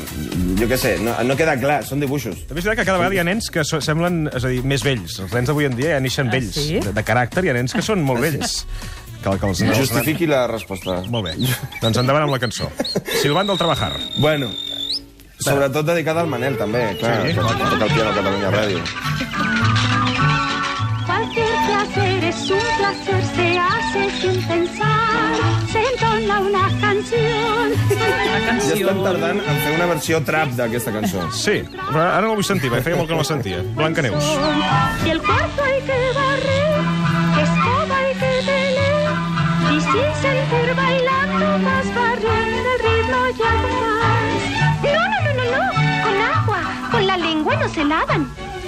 jo 0.57 0.65
què 0.65 0.77
sé, 0.81 0.95
no, 1.03 1.11
no 1.27 1.35
queda 1.37 1.53
clar, 1.61 1.83
són 1.85 1.99
dibuixos. 2.01 2.39
També 2.47 2.63
és 2.63 2.65
veritat 2.65 2.79
que 2.79 2.85
cada 2.87 2.97
vegada 2.97 3.13
hi 3.13 3.19
ha 3.21 3.25
nens 3.27 3.51
que 3.53 3.61
so, 3.67 3.77
semblen, 3.83 4.23
és 4.33 4.43
a 4.47 4.49
dir, 4.49 4.63
més 4.65 4.81
vells. 4.83 5.19
Els 5.21 5.33
nens 5.35 5.51
d'avui 5.51 5.67
en 5.69 5.75
dia 5.77 5.91
ja 5.93 5.99
neixen 6.01 6.31
Ah, 6.31 6.37
vells. 6.39 6.55
sí? 6.55 6.79
De, 6.81 6.93
de 6.95 7.03
caràcter 7.05 7.43
hi 7.45 7.51
ha 7.51 7.57
nens 7.59 7.75
que 7.75 7.83
són 7.85 8.01
molt 8.03 8.21
vells. 8.23 8.63
Que, 9.17 9.31
que 9.41 9.47
els, 9.49 9.59
Justifiqui 9.75 10.27
la 10.29 10.43
resposta. 10.47 10.99
Molt 11.09 11.25
bé. 11.25 11.31
Doncs 11.81 11.97
endavant 11.97 12.27
amb 12.27 12.35
la 12.35 12.39
cançó. 12.39 12.69
Silvando 13.19 13.51
al 13.55 13.57
trabajar. 13.57 13.89
Bueno, 14.21 14.51
sobretot 15.41 15.85
dedicada 15.89 16.21
al 16.21 16.27
Manel, 16.29 16.55
també, 16.55 16.83
clar, 17.01 17.23
Sí. 17.25 17.33
sí. 17.33 17.33
que 17.33 17.41
toca 17.41 17.85
el 17.85 17.93
piano 17.93 18.09
a 18.11 18.13
Catalunya 18.13 18.51
Ràdio. 18.53 19.56
Cualquier 22.17 22.17
placer 22.17 22.23
es 22.23 22.49
un 22.49 22.59
placer, 22.77 23.23
se 23.35 23.59
hace 23.59 24.21
sin 24.21 24.47
pensar. 24.47 25.35
Se 25.71 25.83
entona 25.83 26.39
una 26.39 26.69
canción. 26.79 27.71
La 27.89 28.39
Ja 28.39 28.45
canció... 28.45 28.75
estan 28.75 29.03
tardant 29.03 29.39
en 29.39 29.57
fer 29.63 29.73
una 29.75 29.85
versió 29.91 30.21
trap 30.25 30.49
d'aquesta 30.57 30.91
cançó. 30.95 31.27
Sí, 31.31 31.61
però 31.75 32.01
ara 32.01 32.21
no 32.25 32.31
la 32.31 32.37
vull 32.39 32.47
sentir, 32.47 32.71
perquè 32.71 32.87
feia 32.87 32.97
molt 32.97 33.09
que 33.09 33.17
no 33.17 33.21
la 33.21 33.29
sentia. 33.29 33.61
Blanca 33.77 34.01
Neus. 34.01 34.23
Y 35.05 35.09
el 35.09 35.21
cuarto 35.21 35.63
hay 35.63 35.79
que 35.89 35.99
barrer, 36.17 36.81
escoba 37.43 37.95
hay 38.01 38.13
que 38.23 38.33
tener. 38.49 39.05
Y 39.75 39.81
sin 39.81 40.09
sentir 40.23 40.75
bailando 40.75 41.45
vas 41.67 41.87
barriendo 41.99 42.69
el 42.73 42.79
ritmo 42.87 43.19
ya 43.41 43.53
más. 43.67 44.39
No, 44.95 45.01
no, 45.11 45.17
no, 45.25 45.31
no, 45.37 45.45
no, 45.53 45.63
con 46.03 46.15
agua, 46.37 46.61
con 46.91 47.07
la 47.07 47.17
lengua 47.17 47.55
no 47.57 47.69
se 47.69 47.83
lavan. 47.85 48.27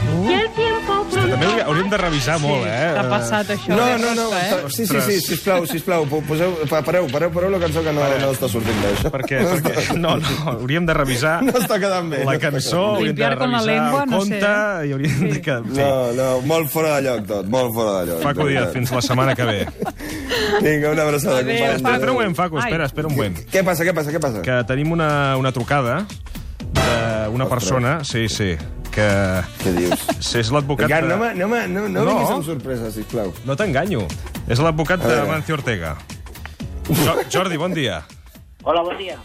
Y 0.10 0.34
el 0.34 0.50
tiempo 0.52 1.06
pronto... 1.10 1.16
També 1.30 1.46
hauríem- 1.46 1.66
hauríem 1.68 1.90
de 1.92 1.98
revisar 1.98 2.38
molt, 2.42 2.66
eh? 2.68 2.92
T'ha 2.96 3.04
passat 3.10 3.50
això. 3.54 3.70
No, 3.76 3.86
eh, 3.88 3.98
no, 4.02 4.14
no, 4.18 4.26
Costa, 4.30 4.40
eh? 4.40 4.70
sí, 4.74 4.86
sí, 4.88 5.02
sí, 5.06 5.18
sisplau, 5.22 5.66
sisplau, 5.70 6.06
po- 6.10 6.22
poseu, 6.26 6.56
pa- 6.70 6.82
pareu, 6.86 7.06
pareu, 7.12 7.30
pareu 7.32 7.52
la 7.54 7.60
cançó 7.62 7.84
que 7.86 7.94
no, 7.94 8.02
no 8.22 8.32
està 8.34 8.50
sortint 8.52 8.80
bé, 8.82 8.92
això. 8.96 9.12
Per 9.14 9.22
què? 9.30 9.40
Perquè, 9.46 9.86
no, 10.04 10.16
no, 10.18 10.34
hauríem 10.54 10.88
de 10.90 10.96
revisar 10.98 11.36
No 11.46 11.54
està 11.60 11.78
quedant 11.82 12.10
bé. 12.12 12.24
la 12.24 12.34
no 12.34 12.38
està 12.38 12.50
cançó, 12.50 12.82
bé. 12.82 12.88
hauríem 12.88 13.04
de 13.04 13.08
Limpiar 13.14 13.38
con 13.38 13.52
la 13.54 13.62
revisar 13.62 13.76
lengua, 13.76 14.04
el 14.04 14.10
no 14.10 14.22
sé, 14.22 14.30
conte, 14.30 14.52
eh? 14.54 14.88
i 14.90 14.94
hauríem 14.98 15.20
de... 15.30 15.42
Que, 15.50 15.58
sí. 15.70 15.80
No, 15.80 15.92
no, 16.20 16.30
molt 16.54 16.72
fora 16.74 16.96
de 16.98 17.06
lloc 17.10 17.28
tot, 17.30 17.46
molt 17.58 17.74
fora 17.78 17.94
de 18.00 18.12
lloc. 18.12 18.24
Facu 18.26 18.48
de 18.48 18.56
Díaz, 18.56 18.74
fins 18.74 18.92
la 18.98 19.02
setmana 19.06 19.36
que 19.36 19.46
ve. 19.50 19.60
Vinga, 20.62 20.92
una 20.92 21.04
abraçada, 21.04 21.40
Adéu, 21.40 21.56
companys. 21.56 21.76
Espera, 21.80 21.96
espera 21.96 22.12
un 22.12 22.18
moment, 22.18 22.36
Facu, 22.36 22.58
Ai. 22.58 22.66
espera, 22.68 22.86
espera 22.90 23.08
un 23.08 23.16
moment. 23.16 23.38
Què 23.54 23.64
passa, 23.68 23.86
què 23.88 23.94
passa, 23.96 24.12
què 24.16 24.20
passa? 24.24 24.42
Que 24.46 24.58
tenim 24.68 24.92
una, 24.96 25.38
una 25.38 25.52
trucada 25.56 26.02
d'una 27.30 27.46
persona, 27.48 28.00
sí, 28.04 28.28
sí, 28.30 28.56
que 28.94 29.08
Què 29.64 29.74
dius? 29.76 30.06
sí, 30.20 30.40
és 30.42 30.52
l'advocat 30.54 30.90
no, 31.06 31.16
no, 31.16 31.48
me, 31.50 31.64
no, 31.68 31.88
no, 31.88 32.04
No. 32.04 32.06
vinguis 32.14 32.32
amb 32.36 32.46
sorpresa, 32.48 32.92
sisplau. 32.92 33.34
No 33.46 33.56
t'enganyo. 33.60 34.06
És 34.50 34.60
l'advocat 34.60 35.02
de. 35.04 35.20
Mancio 35.30 35.56
Ortega. 35.60 35.96
Jo, 36.90 37.18
Jordi, 37.30 37.58
bon 37.62 37.74
dia. 37.74 38.02
Hola, 38.64 38.82
bon 38.82 38.98
dia. 38.98 39.18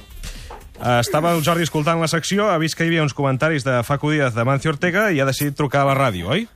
Uh, 0.75 0.99
estava 1.01 1.31
el 1.33 1.43
Jordi 1.47 1.63
escoltant 1.65 2.01
la 2.03 2.09
secció, 2.11 2.49
ha 2.51 2.59
vist 2.59 2.75
que 2.77 2.85
hi 2.85 2.91
havia 2.91 3.03
uns 3.07 3.15
comentaris 3.15 3.65
de 3.65 3.79
Facu 3.87 4.11
Díaz 4.11 4.35
de 4.35 4.45
Mancio 4.45 4.73
Ortega 4.75 5.07
i 5.15 5.21
ha 5.23 5.27
decidit 5.29 5.55
trucar 5.57 5.85
a 5.85 5.89
la 5.93 5.95
ràdio, 5.97 6.29
oi? 6.35 6.49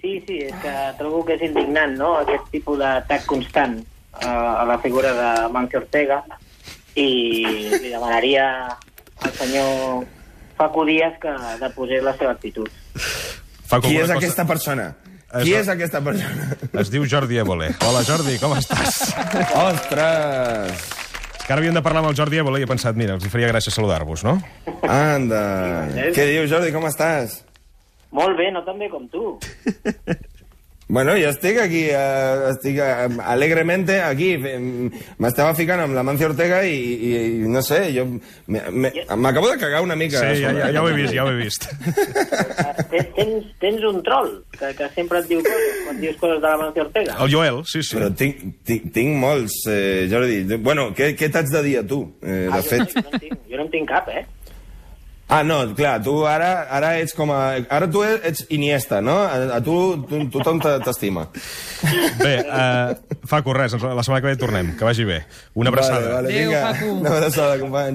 Sí, 0.00 0.14
sí, 0.26 0.38
és 0.48 0.54
que 0.62 0.72
trobo 0.98 1.20
que 1.28 1.36
és 1.36 1.42
indignant, 1.44 1.92
no?, 2.00 2.14
aquest 2.22 2.48
tipus 2.50 2.78
d'atac 2.80 3.26
constant 3.28 3.76
uh, 4.24 4.62
a 4.62 4.64
la 4.64 4.78
figura 4.80 5.12
de 5.12 5.28
Mancio 5.52 5.82
Ortega 5.82 6.22
i 6.96 7.04
li 7.76 7.90
demanaria 7.92 8.46
al 9.20 9.34
senyor 9.36 10.06
Facu 10.60 10.84
Díaz 10.84 11.14
que 11.22 11.32
deposés 11.62 12.02
la 12.04 12.12
seva 12.18 12.34
actitud. 12.36 12.68
Facu, 13.64 13.86
Qui 13.88 13.96
és 13.96 14.02
cosa- 14.02 14.16
aquesta 14.18 14.44
persona? 14.44 14.90
És 15.32 15.44
Qui 15.46 15.54
és 15.54 15.68
aquesta 15.72 16.00
persona? 16.04 16.56
Es 16.82 16.90
diu 16.92 17.06
Jordi 17.08 17.38
Évole. 17.40 17.70
Hola, 17.86 18.02
Jordi, 18.04 18.36
com 18.42 18.52
estàs? 18.58 19.14
Ostres! 19.56 20.82
Que 21.46 21.54
ara 21.54 21.62
havíem 21.62 21.74
de 21.78 21.82
parlar 21.82 22.02
amb 22.04 22.10
el 22.10 22.16
Jordi 22.18 22.42
Évole 22.42 22.60
i 22.60 22.66
he 22.66 22.68
pensat, 22.68 22.98
mira, 22.98 23.14
els 23.16 23.24
hi 23.24 23.30
faria 23.32 23.48
gràcia 23.48 23.72
saludar-vos, 23.72 24.22
no? 24.26 24.36
Anda! 24.84 25.40
Què 26.12 26.26
dius, 26.28 26.50
Jordi, 26.52 26.74
com 26.74 26.84
estàs? 26.90 27.40
Molt 28.12 28.36
bé, 28.36 28.50
no 28.52 28.60
tan 28.66 28.76
bé 28.78 28.90
com 28.90 29.08
tu. 29.08 29.38
Bueno, 30.90 31.12
jo 31.14 31.28
estic 31.30 31.58
aquí, 31.62 31.84
eh, 31.86 32.48
estic 32.50 32.80
eh, 32.82 33.06
alegremente 33.30 34.00
aquí. 34.02 34.32
M'estava 35.22 35.52
ficant 35.54 35.84
amb 35.84 35.94
la 35.94 36.02
Mancio 36.02 36.26
Ortega 36.32 36.64
i, 36.66 36.74
i, 36.74 37.10
i 37.44 37.50
no 37.50 37.62
sé, 37.62 37.78
jo 37.94 38.06
me- 38.50 38.64
me- 38.74 38.90
m'acabo 39.16 39.52
de 39.52 39.58
cagar 39.62 39.84
una 39.86 39.94
mica. 39.94 40.18
Sí, 40.18 40.42
ja, 40.42 40.50
ja, 40.56 40.72
ja 40.74 40.82
ho 40.82 40.88
he 40.90 40.96
vist, 40.98 41.14
ja 41.14 41.22
ho 41.24 41.30
he 41.30 41.36
vist. 41.38 41.68
Tens, 42.90 43.46
tens 43.62 43.84
un 43.86 44.00
troll 44.02 44.32
que, 44.58 44.72
que 44.74 44.88
sempre 44.96 45.20
et 45.22 45.28
diu 45.30 45.42
coses 45.46 45.76
quan 45.86 46.00
dius 46.02 46.16
coses 46.18 46.40
de 46.42 46.48
la 46.48 46.56
Mancio 46.58 46.82
Ortega. 46.88 47.14
El 47.22 47.30
Joel, 47.36 47.60
sí, 47.70 47.84
sí. 47.86 47.94
Però 47.94 48.10
tinc, 48.18 48.40
tinc, 48.66 48.90
tinc 48.94 49.14
molts, 49.22 49.60
eh, 49.70 50.08
Jordi. 50.10 50.42
Bueno, 50.58 50.88
què, 50.96 51.12
què 51.18 51.30
t'haig 51.30 51.52
de 51.54 51.62
dir 51.68 51.76
a 51.80 51.86
tu, 51.86 52.02
eh, 52.22 52.48
de 52.48 52.50
Ah, 52.50 52.58
jo, 52.64 52.68
fet? 52.72 52.96
no, 52.96 53.02
jo, 53.04 53.10
no 53.14 53.22
tinc, 53.22 53.38
jo 53.52 53.60
no 53.60 53.66
en 53.68 53.72
tinc 53.76 53.88
cap, 53.94 54.08
eh? 54.10 54.24
Ah, 55.30 55.44
no, 55.46 55.60
clar, 55.78 56.00
tu 56.02 56.24
ara, 56.26 56.66
ara 56.74 56.96
ets 56.98 57.14
com 57.14 57.30
a... 57.30 57.60
Ara 57.70 57.86
tu 57.90 58.02
ets 58.02 58.42
Iniesta, 58.50 58.98
no? 59.00 59.14
A, 59.22 59.36
a 59.56 59.60
tu, 59.62 59.74
tu 60.10 60.24
tothom 60.34 60.58
te- 60.58 60.72
t'estima. 60.82 61.28
Bé, 62.18 62.32
uh, 62.42 63.18
Facu, 63.30 63.54
res, 63.54 63.76
la 63.78 64.02
setmana 64.02 64.20
que 64.24 64.26
ve 64.32 64.36
tornem. 64.40 64.72
Que 64.76 64.84
vagi 64.88 65.06
bé. 65.06 65.20
Una 65.54 65.70
abraçada. 65.70 66.16
Vale, 66.16 66.34
vale, 66.34 66.34
Adéu. 66.34 66.50
Facu. 66.66 66.90
Una 66.98 67.14
abraçada, 67.14 67.58
company. 67.62 67.88